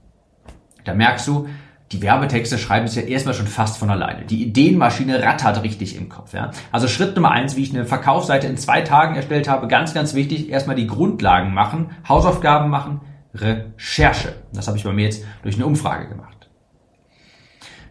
da 0.84 0.94
merkst 0.94 1.26
du, 1.26 1.48
die 1.92 2.02
Werbetexte 2.02 2.58
schreiben 2.58 2.84
es 2.84 2.94
ja 2.96 3.02
erstmal 3.02 3.32
schon 3.32 3.46
fast 3.46 3.78
von 3.78 3.88
alleine. 3.88 4.26
Die 4.26 4.42
Ideenmaschine 4.42 5.22
rattert 5.22 5.62
richtig 5.62 5.96
im 5.96 6.10
Kopf. 6.10 6.34
Ja? 6.34 6.50
Also 6.70 6.86
Schritt 6.86 7.16
Nummer 7.16 7.30
eins, 7.30 7.56
wie 7.56 7.62
ich 7.62 7.74
eine 7.74 7.86
Verkaufsseite 7.86 8.46
in 8.46 8.58
zwei 8.58 8.82
Tagen 8.82 9.16
erstellt 9.16 9.48
habe, 9.48 9.68
ganz, 9.68 9.94
ganz 9.94 10.12
wichtig, 10.14 10.50
erstmal 10.50 10.76
die 10.76 10.86
Grundlagen 10.86 11.54
machen, 11.54 11.90
Hausaufgaben 12.06 12.68
machen, 12.68 13.00
Recherche. 13.34 14.34
Das 14.52 14.66
habe 14.68 14.78
ich 14.78 14.84
bei 14.84 14.92
mir 14.92 15.04
jetzt 15.04 15.24
durch 15.42 15.56
eine 15.56 15.66
Umfrage 15.66 16.08
gemacht. 16.08 16.48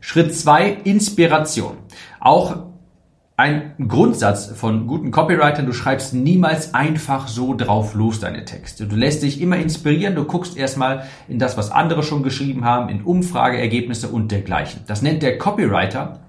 Schritt 0.02 0.34
zwei, 0.36 0.70
Inspiration. 0.70 1.78
Auch 2.20 2.68
ein 3.40 3.74
Grundsatz 3.88 4.48
von 4.48 4.88
guten 4.88 5.12
Copywritern, 5.12 5.68
du 5.68 5.74
schreibst 5.74 6.16
niemals 6.16 6.74
einfach 6.74 7.28
so 7.28 7.54
drauf 7.54 7.94
los 7.94 8.20
deine 8.20 8.46
Texte. 8.46 8.88
Du 8.88 8.96
lässt 8.96 9.22
dich 9.22 9.40
immer 9.40 9.58
inspirieren, 9.58 10.16
du 10.16 10.26
guckst 10.26 10.58
erstmal 10.58 11.04
in 11.28 11.38
das, 11.38 11.56
was 11.56 11.70
andere 11.70 12.02
schon 12.02 12.24
geschrieben 12.24 12.66
haben, 12.66 12.90
in 12.90 13.04
Umfrageergebnisse 13.04 14.08
und 14.08 14.32
dergleichen. 14.32 14.82
Das 14.88 15.04
nennt 15.04 15.22
der 15.22 15.38
Copywriter 15.38 16.20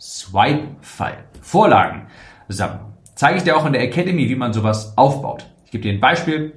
Swipe-File. 0.00 1.24
Vorlagen 1.40 2.08
sammeln. 2.48 2.80
Zeige 3.14 3.38
ich 3.38 3.44
dir 3.44 3.56
auch 3.56 3.64
in 3.64 3.72
der 3.72 3.82
Academy, 3.82 4.28
wie 4.28 4.34
man 4.34 4.52
sowas 4.52 4.92
aufbaut. 4.96 5.46
Ich 5.64 5.70
gebe 5.70 5.82
dir 5.82 5.92
ein 5.92 6.00
Beispiel. 6.00 6.52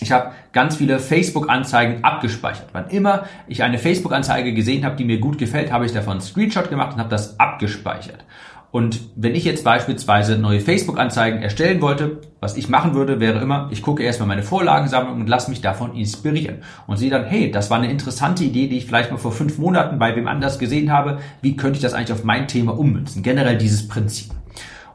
Ich 0.00 0.12
habe 0.12 0.32
ganz 0.52 0.76
viele 0.76 0.98
Facebook-Anzeigen 0.98 2.04
abgespeichert. 2.04 2.68
Wann 2.72 2.88
immer 2.88 3.24
ich 3.46 3.62
eine 3.62 3.78
Facebook-Anzeige 3.78 4.52
gesehen 4.52 4.84
habe, 4.84 4.96
die 4.96 5.04
mir 5.04 5.18
gut 5.18 5.38
gefällt, 5.38 5.72
habe 5.72 5.86
ich 5.86 5.92
davon 5.92 6.12
einen 6.12 6.20
Screenshot 6.20 6.70
gemacht 6.70 6.94
und 6.94 7.00
habe 7.00 7.10
das 7.10 7.38
abgespeichert. 7.40 8.24
Und 8.76 9.00
wenn 9.16 9.34
ich 9.34 9.44
jetzt 9.44 9.64
beispielsweise 9.64 10.36
neue 10.36 10.60
Facebook-Anzeigen 10.60 11.40
erstellen 11.40 11.80
wollte, 11.80 12.20
was 12.40 12.58
ich 12.58 12.68
machen 12.68 12.94
würde, 12.94 13.20
wäre 13.20 13.40
immer, 13.40 13.68
ich 13.70 13.80
gucke 13.80 14.02
erstmal 14.02 14.28
meine 14.28 14.42
Vorlagensammlung 14.42 15.20
und 15.20 15.28
lasse 15.28 15.48
mich 15.50 15.62
davon 15.62 15.94
inspirieren. 15.94 16.58
Und 16.86 16.98
sehe 16.98 17.08
dann, 17.08 17.24
hey, 17.24 17.50
das 17.50 17.70
war 17.70 17.78
eine 17.78 17.90
interessante 17.90 18.44
Idee, 18.44 18.66
die 18.66 18.76
ich 18.76 18.84
vielleicht 18.84 19.10
mal 19.10 19.16
vor 19.16 19.32
fünf 19.32 19.56
Monaten 19.56 19.98
bei 19.98 20.14
wem 20.14 20.28
anders 20.28 20.58
gesehen 20.58 20.92
habe. 20.92 21.20
Wie 21.40 21.56
könnte 21.56 21.76
ich 21.76 21.82
das 21.82 21.94
eigentlich 21.94 22.12
auf 22.12 22.24
mein 22.24 22.48
Thema 22.48 22.78
ummünzen? 22.78 23.22
Generell 23.22 23.56
dieses 23.56 23.88
Prinzip. 23.88 24.35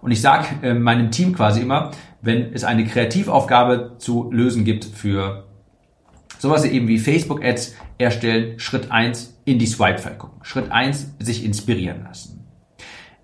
Und 0.02 0.12
ich 0.12 0.22
sage 0.22 0.48
äh, 0.62 0.74
meinem 0.74 1.12
Team 1.12 1.34
quasi 1.34 1.62
immer, 1.62 1.92
wenn 2.22 2.54
es 2.54 2.64
eine 2.64 2.86
Kreativaufgabe 2.86 3.96
zu 3.98 4.32
lösen 4.32 4.64
gibt 4.64 4.86
für 4.86 5.46
sowas 6.38 6.66
eben 6.66 6.88
wie 6.88 6.98
Facebook-Ads 6.98 7.76
erstellen, 7.98 8.60
Schritt 8.60 8.92
eins 8.92 9.40
in 9.46 9.60
die 9.60 9.68
Swipe-File 9.68 10.18
gucken. 10.18 10.40
Schritt 10.44 10.72
eins 10.72 11.14
sich 11.20 11.46
inspirieren 11.46 12.04
lassen. 12.04 12.42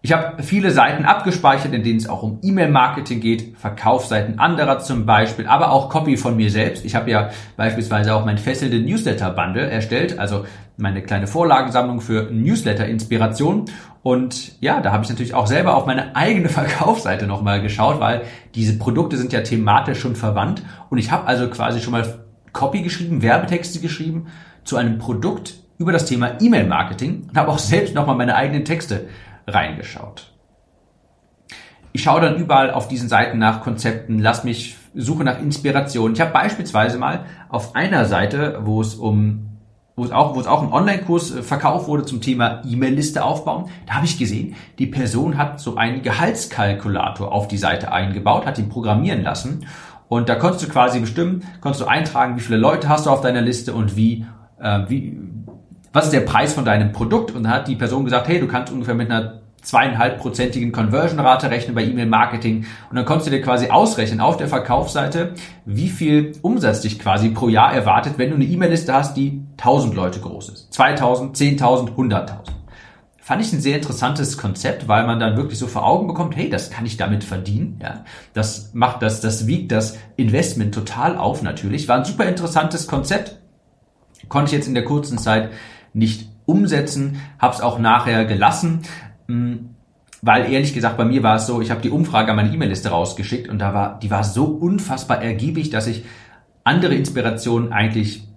Ich 0.03 0.13
habe 0.13 0.41
viele 0.43 0.71
Seiten 0.71 1.05
abgespeichert, 1.05 1.73
in 1.73 1.83
denen 1.83 1.97
es 1.97 2.07
auch 2.07 2.21
um 2.23 2.39
E-Mail-Marketing 2.41 3.19
geht, 3.19 3.57
Verkaufsseiten 3.57 4.39
anderer 4.39 4.79
zum 4.79 5.05
Beispiel, 5.05 5.47
aber 5.47 5.71
auch 5.71 5.89
Copy 5.89 6.15
von 6.15 6.37
mir 6.37 6.51
selbst. 6.51 6.85
Ich 6.85 6.95
habe 6.95 7.09
ja 7.09 7.31
beispielsweise 7.57 8.13
auch 8.13 8.23
mein 8.23 8.37
fesselnde 8.37 8.79
Newsletter-Bundle 8.79 9.69
erstellt, 9.69 10.19
also 10.19 10.45
meine 10.77 11.01
kleine 11.01 11.27
Vorlagensammlung 11.27 12.01
für 12.01 12.29
Newsletter-Inspiration. 12.31 13.65
Und 14.03 14.61
ja, 14.61 14.79
da 14.79 14.91
habe 14.91 15.03
ich 15.03 15.09
natürlich 15.09 15.33
auch 15.33 15.47
selber 15.47 15.75
auf 15.75 15.85
meine 15.85 16.15
eigene 16.15 16.49
Verkaufsseite 16.49 17.27
nochmal 17.27 17.61
geschaut, 17.61 17.99
weil 17.99 18.23
diese 18.55 18.77
Produkte 18.77 19.17
sind 19.17 19.33
ja 19.33 19.41
thematisch 19.41 19.99
schon 19.99 20.15
verwandt. 20.15 20.61
Und 20.89 20.99
ich 20.99 21.11
habe 21.11 21.27
also 21.27 21.49
quasi 21.49 21.81
schon 21.81 21.91
mal 21.91 22.19
Copy 22.53 22.81
geschrieben, 22.81 23.21
Werbetexte 23.21 23.79
geschrieben 23.79 24.27
zu 24.63 24.77
einem 24.77 24.97
Produkt 24.97 25.55
über 25.77 25.91
das 25.91 26.05
Thema 26.05 26.39
E-Mail-Marketing 26.39 27.27
und 27.29 27.37
habe 27.37 27.51
auch 27.51 27.59
selbst 27.59 27.93
nochmal 27.93 28.15
meine 28.15 28.35
eigenen 28.35 28.65
Texte 28.65 29.07
reingeschaut. 29.47 30.33
Ich 31.93 32.03
schaue 32.03 32.21
dann 32.21 32.37
überall 32.37 32.71
auf 32.71 32.87
diesen 32.87 33.09
Seiten 33.09 33.39
nach 33.39 33.61
Konzepten, 33.61 34.19
lass 34.19 34.43
mich 34.43 34.75
suche 34.93 35.23
nach 35.23 35.39
Inspiration. 35.39 36.13
Ich 36.13 36.21
habe 36.21 36.31
beispielsweise 36.31 36.97
mal 36.97 37.25
auf 37.49 37.75
einer 37.75 38.05
Seite, 38.05 38.59
wo 38.61 38.81
es 38.81 38.95
um 38.95 39.56
wo 39.97 40.05
es 40.05 40.11
auch, 40.11 40.35
wo 40.35 40.39
es 40.39 40.45
auch 40.45 40.61
ein 40.61 40.71
Online-Kurs 40.71 41.35
äh, 41.35 41.41
verkauft 41.41 41.87
wurde 41.87 42.05
zum 42.05 42.21
Thema 42.21 42.61
E-Mail-Liste 42.63 43.25
aufbauen. 43.25 43.65
Da 43.87 43.95
habe 43.95 44.05
ich 44.05 44.17
gesehen, 44.17 44.55
die 44.77 44.85
Person 44.85 45.37
hat 45.37 45.59
so 45.59 45.75
einen 45.75 46.03
Gehaltskalkulator 46.03 47.31
auf 47.31 47.47
die 47.47 47.57
Seite 47.57 47.91
eingebaut, 47.91 48.45
hat 48.45 48.59
ihn 48.59 48.69
programmieren 48.69 49.23
lassen. 49.23 49.65
Und 50.07 50.29
da 50.29 50.35
konntest 50.35 50.63
du 50.63 50.69
quasi 50.69 50.99
bestimmen, 50.99 51.43
konntest 51.61 51.81
du 51.81 51.87
eintragen, 51.87 52.37
wie 52.37 52.41
viele 52.41 52.59
Leute 52.59 52.87
hast 52.87 53.07
du 53.07 53.09
auf 53.09 53.21
deiner 53.21 53.41
Liste 53.41 53.73
und 53.73 53.97
wie, 53.97 54.25
äh, 54.61 54.81
wie, 54.87 55.17
was 55.91 56.05
ist 56.05 56.13
der 56.13 56.21
Preis 56.21 56.53
von 56.53 56.63
deinem 56.63 56.91
Produkt? 56.91 57.31
Und 57.31 57.43
dann 57.43 57.51
hat 57.51 57.67
die 57.67 57.75
Person 57.75 58.05
gesagt, 58.05 58.27
hey, 58.27 58.39
du 58.39 58.47
kannst 58.47 58.71
ungefähr 58.71 58.93
mit 58.93 59.09
einer 59.09 59.41
zweieinhalbprozentigen 59.67 60.71
Conversion-Rate 60.71 61.51
rechnen 61.51 61.75
bei 61.75 61.83
E-Mail-Marketing. 61.83 62.65
Und 62.89 62.95
dann 62.95 63.03
konntest 63.03 63.27
du 63.27 63.31
dir 63.31 63.41
quasi 63.41 63.69
ausrechnen 63.69 64.21
auf 64.21 64.37
der 64.37 64.47
Verkaufsseite, 64.47 65.33
wie 65.65 65.89
viel 65.89 66.31
Umsatz 66.41 66.81
dich 66.81 66.99
quasi 66.99 67.29
pro 67.29 67.49
Jahr 67.49 67.73
erwartet, 67.73 68.13
wenn 68.15 68.29
du 68.29 68.35
eine 68.35 68.45
E-Mail-Liste 68.45 68.93
hast, 68.93 69.17
die 69.17 69.43
1000 69.57 69.93
Leute 69.93 70.21
groß 70.21 70.49
ist. 70.49 70.73
2000, 70.73 71.35
10.000, 71.35 71.95
100.000. 71.95 72.29
Fand 73.19 73.41
ich 73.41 73.51
ein 73.51 73.59
sehr 73.59 73.75
interessantes 73.75 74.37
Konzept, 74.37 74.87
weil 74.87 75.05
man 75.05 75.19
dann 75.19 75.35
wirklich 75.35 75.59
so 75.59 75.67
vor 75.67 75.85
Augen 75.85 76.07
bekommt, 76.07 76.37
hey, 76.37 76.49
das 76.49 76.69
kann 76.69 76.85
ich 76.85 76.95
damit 76.95 77.25
verdienen. 77.25 77.77
Ja, 77.83 78.05
das 78.33 78.71
macht 78.73 79.01
das, 79.01 79.19
das 79.19 79.47
wiegt 79.47 79.73
das 79.73 79.97
Investment 80.15 80.73
total 80.73 81.17
auf 81.17 81.41
natürlich. 81.43 81.89
War 81.89 81.97
ein 81.97 82.05
super 82.05 82.23
interessantes 82.23 82.87
Konzept. 82.87 83.35
Konnte 84.29 84.47
ich 84.47 84.53
jetzt 84.53 84.69
in 84.69 84.75
der 84.75 84.85
kurzen 84.85 85.17
Zeit 85.17 85.49
nicht 85.93 86.29
umsetzen, 86.45 87.21
habe 87.37 87.53
es 87.53 87.61
auch 87.61 87.77
nachher 87.77 88.25
gelassen, 88.25 88.83
weil 89.27 90.51
ehrlich 90.51 90.73
gesagt 90.73 90.97
bei 90.97 91.05
mir 91.05 91.23
war 91.23 91.35
es 91.35 91.47
so, 91.47 91.61
ich 91.61 91.71
habe 91.71 91.81
die 91.81 91.89
Umfrage 91.89 92.31
an 92.31 92.37
meine 92.37 92.53
E-Mail-Liste 92.53 92.89
rausgeschickt 92.89 93.49
und 93.49 93.59
da 93.59 93.73
war 93.73 93.99
die 93.99 94.09
war 94.09 94.23
so 94.23 94.45
unfassbar 94.45 95.21
ergiebig, 95.21 95.69
dass 95.69 95.87
ich 95.87 96.05
andere 96.63 96.95
Inspirationen 96.95 97.71
eigentlich 97.71 98.27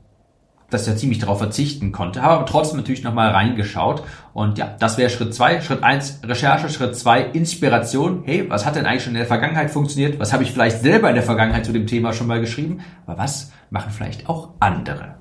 dass 0.70 0.82
ich 0.82 0.88
ja 0.88 0.96
ziemlich 0.96 1.18
darauf 1.18 1.38
verzichten 1.38 1.92
konnte, 1.92 2.22
habe 2.22 2.34
aber 2.34 2.46
trotzdem 2.46 2.78
natürlich 2.78 3.02
nochmal 3.02 3.30
reingeschaut 3.30 4.04
und 4.32 4.56
ja, 4.56 4.74
das 4.78 4.98
wäre 4.98 5.10
Schritt 5.10 5.34
zwei. 5.34 5.60
Schritt 5.60 5.82
eins 5.82 6.20
Recherche, 6.24 6.68
Schritt 6.68 6.96
zwei 6.96 7.22
Inspiration. 7.22 8.22
Hey, 8.24 8.48
was 8.48 8.64
hat 8.64 8.76
denn 8.76 8.86
eigentlich 8.86 9.02
schon 9.02 9.14
in 9.14 9.18
der 9.18 9.26
Vergangenheit 9.26 9.70
funktioniert? 9.70 10.20
Was 10.20 10.32
habe 10.32 10.44
ich 10.44 10.52
vielleicht 10.52 10.80
selber 10.80 11.08
in 11.08 11.16
der 11.16 11.24
Vergangenheit 11.24 11.66
zu 11.66 11.72
dem 11.72 11.86
Thema 11.86 12.12
schon 12.12 12.28
mal 12.28 12.40
geschrieben? 12.40 12.80
Aber 13.06 13.18
was 13.18 13.52
machen 13.70 13.90
vielleicht 13.90 14.28
auch 14.28 14.50
andere? 14.60 15.16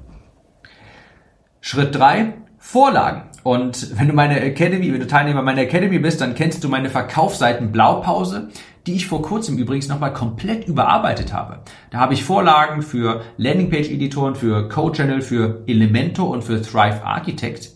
Schritt 1.62 1.96
drei 1.96 2.34
Vorlagen. 2.62 3.24
Und 3.44 3.98
wenn 3.98 4.10
du 4.10 4.14
meine 4.14 4.42
Academy, 4.42 4.92
wenn 4.92 5.00
du 5.00 5.08
Teilnehmer 5.08 5.42
meiner 5.42 5.62
Academy 5.62 5.98
bist, 5.98 6.20
dann 6.20 6.36
kennst 6.36 6.62
du 6.64 6.68
meine 6.68 6.90
Verkaufsseiten 6.90 7.72
Blaupause, 7.72 8.50
die 8.86 8.96
ich 8.96 9.08
vor 9.08 9.22
kurzem 9.22 9.58
übrigens 9.58 9.88
nochmal 9.88 10.14
komplett 10.14 10.68
überarbeitet 10.68 11.34
habe. 11.34 11.60
Da 11.90 12.00
habe 12.00 12.14
ich 12.14 12.24
Vorlagen 12.24 12.82
für 12.82 13.22
Landingpage-Editoren, 13.38 14.36
für 14.36 14.68
CodeChannel, 14.68 15.22
für 15.22 15.64
Elementor 15.68 16.30
und 16.30 16.44
für 16.44 16.62
Thrive 16.62 17.02
Architect, 17.04 17.72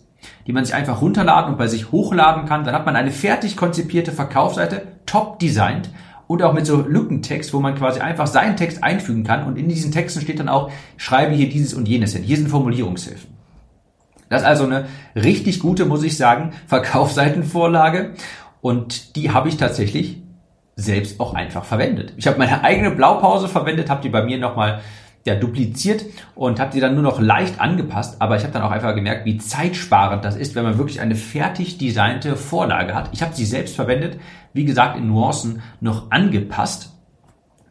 die 0.46 0.52
man 0.52 0.66
sich 0.66 0.74
einfach 0.74 1.00
runterladen 1.00 1.52
und 1.52 1.58
bei 1.58 1.66
sich 1.66 1.90
hochladen 1.90 2.44
kann. 2.44 2.64
Dann 2.64 2.74
hat 2.74 2.84
man 2.84 2.94
eine 2.94 3.10
fertig 3.10 3.56
konzipierte 3.56 4.12
Verkaufsseite, 4.12 4.82
top 5.06 5.38
designt 5.38 5.90
und 6.26 6.42
auch 6.42 6.52
mit 6.52 6.66
so 6.66 6.82
Lückentext, 6.86 7.54
wo 7.54 7.60
man 7.60 7.74
quasi 7.74 8.00
einfach 8.00 8.26
seinen 8.26 8.56
Text 8.56 8.84
einfügen 8.84 9.24
kann 9.24 9.44
und 9.46 9.56
in 9.56 9.68
diesen 9.68 9.92
Texten 9.92 10.20
steht 10.20 10.40
dann 10.40 10.50
auch, 10.50 10.70
schreibe 10.98 11.34
hier 11.34 11.48
dieses 11.48 11.72
und 11.72 11.88
jenes 11.88 12.12
hin. 12.12 12.22
Hier 12.22 12.36
sind 12.36 12.48
Formulierungshilfen. 12.48 13.33
Das 14.28 14.42
ist 14.42 14.48
also 14.48 14.64
eine 14.64 14.86
richtig 15.14 15.60
gute, 15.60 15.84
muss 15.84 16.02
ich 16.02 16.16
sagen, 16.16 16.52
Verkaufsseitenvorlage. 16.66 18.14
Und 18.60 19.16
die 19.16 19.30
habe 19.30 19.48
ich 19.48 19.56
tatsächlich 19.56 20.22
selbst 20.76 21.20
auch 21.20 21.34
einfach 21.34 21.64
verwendet. 21.64 22.14
Ich 22.16 22.26
habe 22.26 22.38
meine 22.38 22.64
eigene 22.64 22.90
Blaupause 22.90 23.48
verwendet, 23.48 23.90
habe 23.90 24.02
die 24.02 24.08
bei 24.08 24.24
mir 24.24 24.38
nochmal 24.38 24.80
ja, 25.26 25.34
dupliziert 25.34 26.04
und 26.34 26.60
habe 26.60 26.72
die 26.72 26.80
dann 26.80 26.94
nur 26.94 27.02
noch 27.02 27.20
leicht 27.20 27.60
angepasst. 27.60 28.16
Aber 28.20 28.36
ich 28.36 28.42
habe 28.42 28.52
dann 28.52 28.62
auch 28.62 28.70
einfach 28.70 28.94
gemerkt, 28.94 29.24
wie 29.24 29.38
zeitsparend 29.38 30.24
das 30.24 30.36
ist, 30.36 30.54
wenn 30.54 30.64
man 30.64 30.78
wirklich 30.78 31.00
eine 31.00 31.14
fertig 31.14 31.78
designte 31.78 32.36
Vorlage 32.36 32.94
hat. 32.94 33.10
Ich 33.12 33.22
habe 33.22 33.34
sie 33.34 33.46
selbst 33.46 33.74
verwendet, 33.74 34.18
wie 34.52 34.64
gesagt, 34.64 34.96
in 34.98 35.08
Nuancen 35.08 35.62
noch 35.80 36.10
angepasst. 36.10 36.90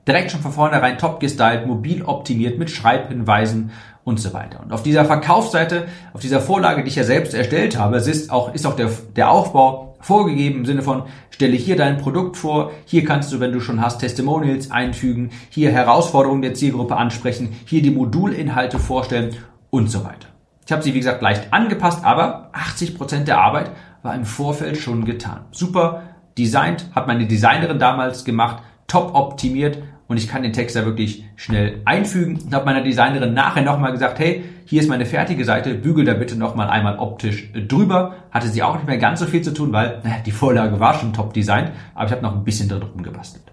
Direkt 0.07 0.31
schon 0.31 0.41
von 0.41 0.51
vornherein 0.51 0.97
top 0.97 1.19
gestylt, 1.19 1.67
mobil 1.67 2.03
optimiert 2.03 2.57
mit 2.57 2.69
Schreibhinweisen 2.71 3.71
und 4.03 4.19
so 4.19 4.33
weiter. 4.33 4.59
Und 4.61 4.73
auf 4.73 4.83
dieser 4.83 5.05
Verkaufsseite, 5.05 5.87
auf 6.13 6.21
dieser 6.21 6.41
Vorlage, 6.41 6.83
die 6.83 6.89
ich 6.89 6.95
ja 6.95 7.03
selbst 7.03 7.33
erstellt 7.33 7.77
habe, 7.77 7.97
ist 7.97 8.31
auch, 8.31 8.53
ist 8.53 8.65
auch 8.65 8.75
der, 8.75 8.89
der 9.15 9.31
Aufbau 9.31 9.95
vorgegeben 10.01 10.59
im 10.59 10.65
Sinne 10.65 10.81
von, 10.81 11.03
stelle 11.29 11.55
hier 11.55 11.77
dein 11.77 11.97
Produkt 11.97 12.35
vor, 12.35 12.71
hier 12.85 13.05
kannst 13.05 13.31
du, 13.31 13.39
wenn 13.39 13.53
du 13.53 13.61
schon 13.61 13.81
hast, 13.81 13.99
Testimonials 13.99 14.69
einfügen, 14.69 15.31
hier 15.49 15.71
Herausforderungen 15.71 16.41
der 16.41 16.53
Zielgruppe 16.53 16.97
ansprechen, 16.97 17.55
hier 17.65 17.81
die 17.81 17.91
Modulinhalte 17.91 18.79
vorstellen 18.79 19.35
und 19.69 19.89
so 19.89 20.03
weiter. 20.03 20.27
Ich 20.65 20.71
habe 20.71 20.83
sie, 20.83 20.93
wie 20.93 20.99
gesagt, 20.99 21.21
leicht 21.21 21.53
angepasst, 21.53 22.03
aber 22.03 22.49
80 22.53 22.97
Prozent 22.97 23.27
der 23.27 23.39
Arbeit 23.39 23.71
war 24.01 24.13
im 24.15 24.25
Vorfeld 24.25 24.77
schon 24.77 25.05
getan. 25.05 25.45
Super 25.51 26.03
designt, 26.37 26.85
hat 26.93 27.07
meine 27.07 27.25
Designerin 27.25 27.79
damals 27.79 28.25
gemacht, 28.25 28.61
top 28.87 29.15
optimiert 29.15 29.77
und 30.07 30.17
ich 30.17 30.27
kann 30.27 30.43
den 30.43 30.53
Text 30.53 30.75
da 30.75 30.85
wirklich 30.85 31.25
schnell 31.35 31.81
einfügen 31.85 32.39
und 32.45 32.53
habe 32.53 32.65
meiner 32.65 32.81
Designerin 32.81 33.33
nachher 33.33 33.63
nochmal 33.63 33.91
gesagt, 33.91 34.19
hey, 34.19 34.43
hier 34.65 34.81
ist 34.81 34.89
meine 34.89 35.05
fertige 35.05 35.45
Seite, 35.45 35.75
bügel 35.75 36.05
da 36.05 36.13
bitte 36.13 36.35
nochmal 36.35 36.69
einmal 36.69 36.97
optisch 36.99 37.51
drüber. 37.53 38.15
Hatte 38.31 38.47
sie 38.47 38.63
auch 38.63 38.75
nicht 38.75 38.87
mehr 38.87 38.97
ganz 38.97 39.19
so 39.19 39.25
viel 39.25 39.41
zu 39.41 39.53
tun, 39.53 39.71
weil 39.73 40.01
naja, 40.03 40.17
die 40.25 40.31
Vorlage 40.31 40.79
war 40.79 40.93
schon 40.95 41.13
top 41.13 41.33
designt, 41.33 41.71
aber 41.95 42.05
ich 42.05 42.11
habe 42.11 42.21
noch 42.21 42.35
ein 42.35 42.43
bisschen 42.43 42.69
drum 42.69 43.01
gebastelt. 43.01 43.43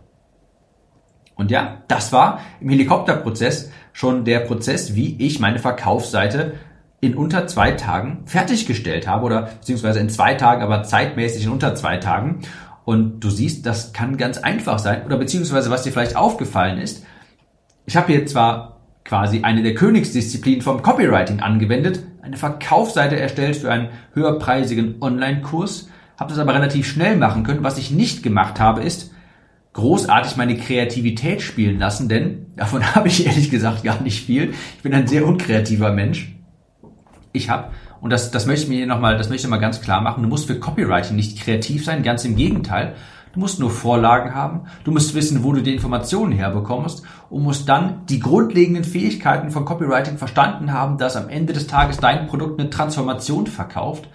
Und 1.37 1.51
ja, 1.51 1.79
das 1.89 2.13
war 2.13 2.41
im 2.61 2.69
Helikopterprozess 2.69 3.71
schon 3.93 4.25
der 4.25 4.41
Prozess, 4.41 4.95
wie 4.95 5.17
ich 5.25 5.41
meine 5.41 5.59
Verkaufsseite 5.59 6.55
in 7.01 7.15
unter 7.15 7.47
zwei 7.47 7.73
Tagen 7.73 8.23
fertiggestellt 8.27 9.09
habe 9.09 9.25
oder 9.25 9.43
beziehungsweise 9.43 10.01
in 10.01 10.11
zwei 10.11 10.35
Tagen, 10.35 10.63
aber 10.63 10.83
zeitmäßig 10.83 11.45
in 11.45 11.51
unter 11.51 11.75
zwei 11.75 11.97
Tagen. 11.97 12.41
Und 12.85 13.21
du 13.21 13.31
siehst, 13.31 13.67
das 13.67 13.93
kann 13.93 14.17
ganz 14.17 14.39
einfach 14.39 14.79
sein 14.79 15.05
oder 15.05 15.17
beziehungsweise 15.17 15.71
was 15.71 15.83
dir 15.83 15.93
vielleicht 15.93 16.17
aufgefallen 16.17 16.79
ist. 16.79 17.05
Ich 17.87 17.97
habe 17.97 18.13
hier 18.13 18.27
zwar 18.27 18.81
quasi 19.05 19.43
eine 19.43 19.63
der 19.63 19.75
Königsdisziplinen 19.75 20.63
vom 20.63 20.83
Copywriting 20.83 21.41
angewendet, 21.41 22.05
eine 22.23 22.37
Verkaufsseite 22.37 23.19
erstellt 23.19 23.57
für 23.57 23.71
einen 23.71 23.89
höherpreisigen 24.15 24.97
Online-Kurs, 25.01 25.89
habe 26.17 26.31
das 26.31 26.39
aber 26.39 26.55
relativ 26.55 26.87
schnell 26.87 27.17
machen 27.17 27.45
können. 27.45 27.65
Was 27.65 27.79
ich 27.79 27.91
nicht 27.91 28.23
gemacht 28.23 28.61
habe, 28.61 28.83
ist 28.83 29.13
großartig 29.73 30.37
meine 30.37 30.57
Kreativität 30.57 31.43
spielen 31.43 31.79
lassen, 31.79 32.09
denn 32.09 32.47
davon 32.57 32.85
habe 32.95 33.09
ich 33.09 33.27
ehrlich 33.27 33.51
gesagt 33.51 33.83
gar 33.83 34.03
nicht 34.03 34.25
viel. 34.25 34.53
Ich 34.77 34.83
bin 34.83 34.95
ein 34.95 35.07
sehr 35.07 35.27
unkreativer 35.27 35.93
Mensch. 35.93 36.37
Ich 37.33 37.49
habe 37.49 37.71
und 38.01 38.11
das, 38.11 38.31
das 38.31 38.47
möchte 38.47 38.65
ich 38.65 38.71
mir 38.71 38.87
nochmal, 38.87 39.19
das 39.19 39.29
möchte 39.29 39.47
ich 39.47 39.51
mal 39.51 39.59
ganz 39.59 39.81
klar 39.81 40.01
machen. 40.01 40.23
Du 40.23 40.29
musst 40.29 40.47
für 40.47 40.59
Copywriting 40.59 41.17
nicht 41.17 41.41
kreativ 41.41 41.85
sein, 41.85 42.03
ganz 42.03 42.25
im 42.25 42.37
Gegenteil. 42.37 42.95
Du 43.33 43.39
musst 43.39 43.61
nur 43.61 43.71
Vorlagen 43.71 44.35
haben, 44.35 44.63
du 44.83 44.91
musst 44.91 45.15
wissen, 45.15 45.45
wo 45.45 45.53
du 45.53 45.63
die 45.63 45.73
Informationen 45.73 46.33
herbekommst 46.33 47.05
und 47.29 47.45
musst 47.45 47.69
dann 47.69 48.05
die 48.07 48.19
grundlegenden 48.19 48.83
Fähigkeiten 48.83 49.53
von 49.53 49.65
Copywriting 49.65 50.19
verstanden 50.19 50.73
haben, 50.73 50.99
dass 50.99 51.15
am 51.15 51.29
Ende 51.29 51.53
des 51.53 51.69
Tages 51.69 51.99
dein 51.99 52.27
Produkt 52.27 52.59
eine 52.59 52.71
Transformation 52.71 53.47
verkauft. 53.47 54.09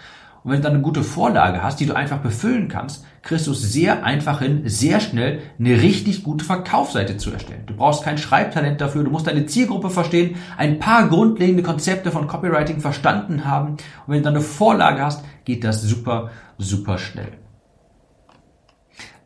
Und 0.46 0.52
wenn 0.52 0.58
du 0.58 0.64
dann 0.64 0.74
eine 0.74 0.84
gute 0.84 1.02
Vorlage 1.02 1.64
hast, 1.64 1.80
die 1.80 1.88
du 1.88 1.96
einfach 1.96 2.20
befüllen 2.20 2.68
kannst, 2.68 3.04
kriegst 3.24 3.48
du 3.48 3.52
es 3.52 3.74
sehr 3.74 4.04
einfach 4.04 4.42
hin, 4.42 4.62
sehr 4.66 5.00
schnell 5.00 5.42
eine 5.58 5.82
richtig 5.82 6.24
gute 6.24 6.46
Verkaufsseite 6.46 7.18
zu 7.18 7.32
erstellen. 7.32 7.64
Du 7.66 7.76
brauchst 7.76 8.04
kein 8.04 8.20
Schreibtalent 8.20 8.80
dafür, 8.80 9.04
du 9.04 9.10
musst 9.10 9.26
deine 9.26 9.48
Zielgruppe 9.48 9.90
verstehen, 9.90 10.36
ein 10.56 10.78
paar 10.78 11.10
grundlegende 11.10 11.64
Konzepte 11.64 12.12
von 12.12 12.28
Copywriting 12.28 12.80
verstanden 12.80 13.46
haben. 13.46 13.72
Und 13.72 13.80
wenn 14.06 14.18
du 14.20 14.26
dann 14.26 14.36
eine 14.36 14.44
Vorlage 14.44 15.02
hast, 15.02 15.26
geht 15.46 15.64
das 15.64 15.82
super, 15.82 16.30
super 16.60 17.00
schnell. 17.00 17.40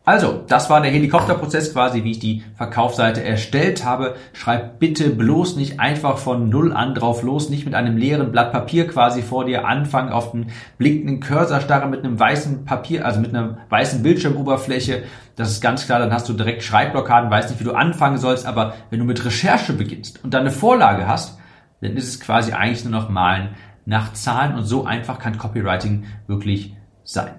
Also, 0.09 0.43
das 0.47 0.71
war 0.71 0.81
der 0.81 0.89
Helikopterprozess 0.89 1.71
quasi, 1.71 2.03
wie 2.03 2.09
ich 2.09 2.17
die 2.17 2.43
Verkaufsseite 2.55 3.23
erstellt 3.23 3.85
habe. 3.85 4.15
Schreib 4.33 4.79
bitte 4.79 5.11
bloß 5.11 5.55
nicht 5.55 5.79
einfach 5.79 6.17
von 6.17 6.49
Null 6.49 6.73
an 6.73 6.95
drauf 6.95 7.21
los, 7.21 7.51
nicht 7.51 7.65
mit 7.65 7.75
einem 7.75 7.95
leeren 7.95 8.31
Blatt 8.31 8.51
Papier 8.51 8.87
quasi 8.87 9.21
vor 9.21 9.45
dir 9.45 9.67
anfangen, 9.67 10.11
auf 10.11 10.31
den 10.31 10.47
blinkenden 10.79 11.19
Cursor 11.19 11.61
starren 11.61 11.91
mit 11.91 12.03
einem 12.03 12.19
weißen 12.19 12.65
Papier, 12.65 13.05
also 13.05 13.19
mit 13.19 13.35
einer 13.35 13.59
weißen 13.69 14.01
Bildschirmoberfläche. 14.01 15.03
Das 15.35 15.51
ist 15.51 15.61
ganz 15.61 15.85
klar, 15.85 15.99
dann 15.99 16.11
hast 16.11 16.27
du 16.27 16.33
direkt 16.33 16.63
Schreibblockaden, 16.63 17.29
weißt 17.29 17.51
nicht, 17.51 17.59
wie 17.59 17.65
du 17.65 17.73
anfangen 17.73 18.17
sollst, 18.17 18.47
aber 18.47 18.73
wenn 18.89 18.97
du 18.97 19.05
mit 19.05 19.23
Recherche 19.23 19.73
beginnst 19.73 20.23
und 20.23 20.33
dann 20.33 20.41
eine 20.41 20.51
Vorlage 20.51 21.05
hast, 21.05 21.37
dann 21.81 21.95
ist 21.95 22.07
es 22.07 22.19
quasi 22.19 22.53
eigentlich 22.53 22.83
nur 22.83 22.99
noch 22.99 23.09
Malen 23.09 23.49
nach 23.85 24.13
Zahlen 24.13 24.55
und 24.55 24.63
so 24.63 24.85
einfach 24.85 25.19
kann 25.19 25.37
Copywriting 25.37 26.05
wirklich 26.25 26.75
sein. 27.03 27.35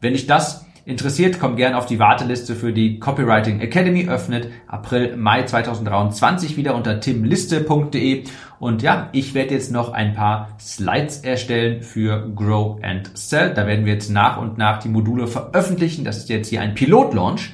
Wenn 0.00 0.14
ich 0.14 0.28
das 0.28 0.67
Interessiert, 0.88 1.38
kommt 1.38 1.58
gerne 1.58 1.76
auf 1.76 1.84
die 1.84 1.98
Warteliste 1.98 2.54
für 2.54 2.72
die 2.72 2.98
Copywriting 2.98 3.60
Academy, 3.60 4.08
öffnet 4.08 4.48
April, 4.68 5.18
Mai 5.18 5.42
2023 5.42 6.56
wieder 6.56 6.74
unter 6.74 6.98
timliste.de. 6.98 8.24
Und 8.58 8.80
ja, 8.80 9.10
ich 9.12 9.34
werde 9.34 9.52
jetzt 9.52 9.70
noch 9.70 9.92
ein 9.92 10.14
paar 10.14 10.56
Slides 10.58 11.18
erstellen 11.18 11.82
für 11.82 12.30
Grow 12.34 12.82
and 12.82 13.10
Sell. 13.12 13.52
Da 13.52 13.66
werden 13.66 13.84
wir 13.84 13.92
jetzt 13.92 14.08
nach 14.08 14.38
und 14.38 14.56
nach 14.56 14.78
die 14.78 14.88
Module 14.88 15.26
veröffentlichen. 15.26 16.06
Das 16.06 16.16
ist 16.16 16.30
jetzt 16.30 16.48
hier 16.48 16.62
ein 16.62 16.74
Pilotlaunch. 16.74 17.52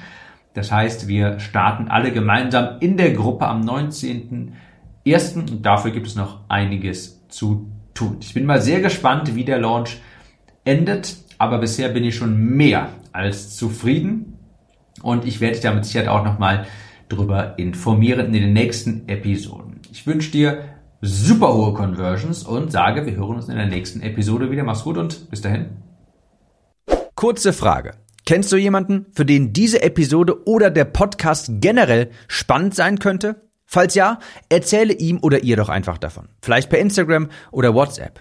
Das 0.52 0.70
heißt, 0.70 1.08
wir 1.08 1.40
starten 1.40 1.88
alle 1.88 2.12
gemeinsam 2.12 2.76
in 2.78 2.96
der 2.96 3.10
Gruppe 3.10 3.48
am 3.48 3.62
19.01. 3.62 5.38
und 5.50 5.66
dafür 5.66 5.90
gibt 5.90 6.06
es 6.06 6.14
noch 6.14 6.38
einiges 6.48 7.26
zu 7.26 7.66
tun. 7.94 8.18
Ich 8.20 8.32
bin 8.32 8.46
mal 8.46 8.62
sehr 8.62 8.80
gespannt, 8.80 9.34
wie 9.34 9.44
der 9.44 9.58
Launch 9.58 10.00
endet, 10.64 11.16
aber 11.38 11.58
bisher 11.58 11.88
bin 11.88 12.04
ich 12.04 12.16
schon 12.16 12.56
mehr 12.56 12.90
als 13.12 13.56
zufrieden 13.56 14.38
und 15.02 15.24
ich 15.24 15.40
werde 15.40 15.54
dich 15.54 15.62
damit 15.62 15.84
Sicherheit 15.84 16.08
auch 16.08 16.24
nochmal 16.24 16.66
drüber 17.08 17.58
informieren 17.58 18.26
in 18.26 18.32
den 18.32 18.52
nächsten 18.52 19.08
Episoden. 19.08 19.80
Ich 19.90 20.06
wünsche 20.06 20.30
dir 20.30 20.64
super 21.00 21.52
hohe 21.54 21.74
Conversions 21.74 22.44
und 22.44 22.72
sage, 22.72 23.06
wir 23.06 23.16
hören 23.16 23.36
uns 23.36 23.48
in 23.48 23.56
der 23.56 23.66
nächsten 23.66 24.00
Episode 24.00 24.50
wieder. 24.50 24.64
Mach's 24.64 24.84
gut 24.84 24.96
und 24.96 25.30
bis 25.30 25.42
dahin. 25.42 25.66
Kurze 27.14 27.52
Frage. 27.52 27.92
Kennst 28.26 28.50
du 28.52 28.56
jemanden, 28.56 29.06
für 29.14 29.26
den 29.26 29.52
diese 29.52 29.82
Episode 29.82 30.46
oder 30.46 30.70
der 30.70 30.86
Podcast 30.86 31.50
generell 31.60 32.10
spannend 32.26 32.74
sein 32.74 32.98
könnte? 32.98 33.42
Falls 33.66 33.94
ja, 33.94 34.18
erzähle 34.48 34.94
ihm 34.94 35.18
oder 35.20 35.42
ihr 35.42 35.56
doch 35.56 35.68
einfach 35.68 35.98
davon. 35.98 36.28
Vielleicht 36.40 36.70
per 36.70 36.78
Instagram 36.78 37.28
oder 37.50 37.74
WhatsApp. 37.74 38.20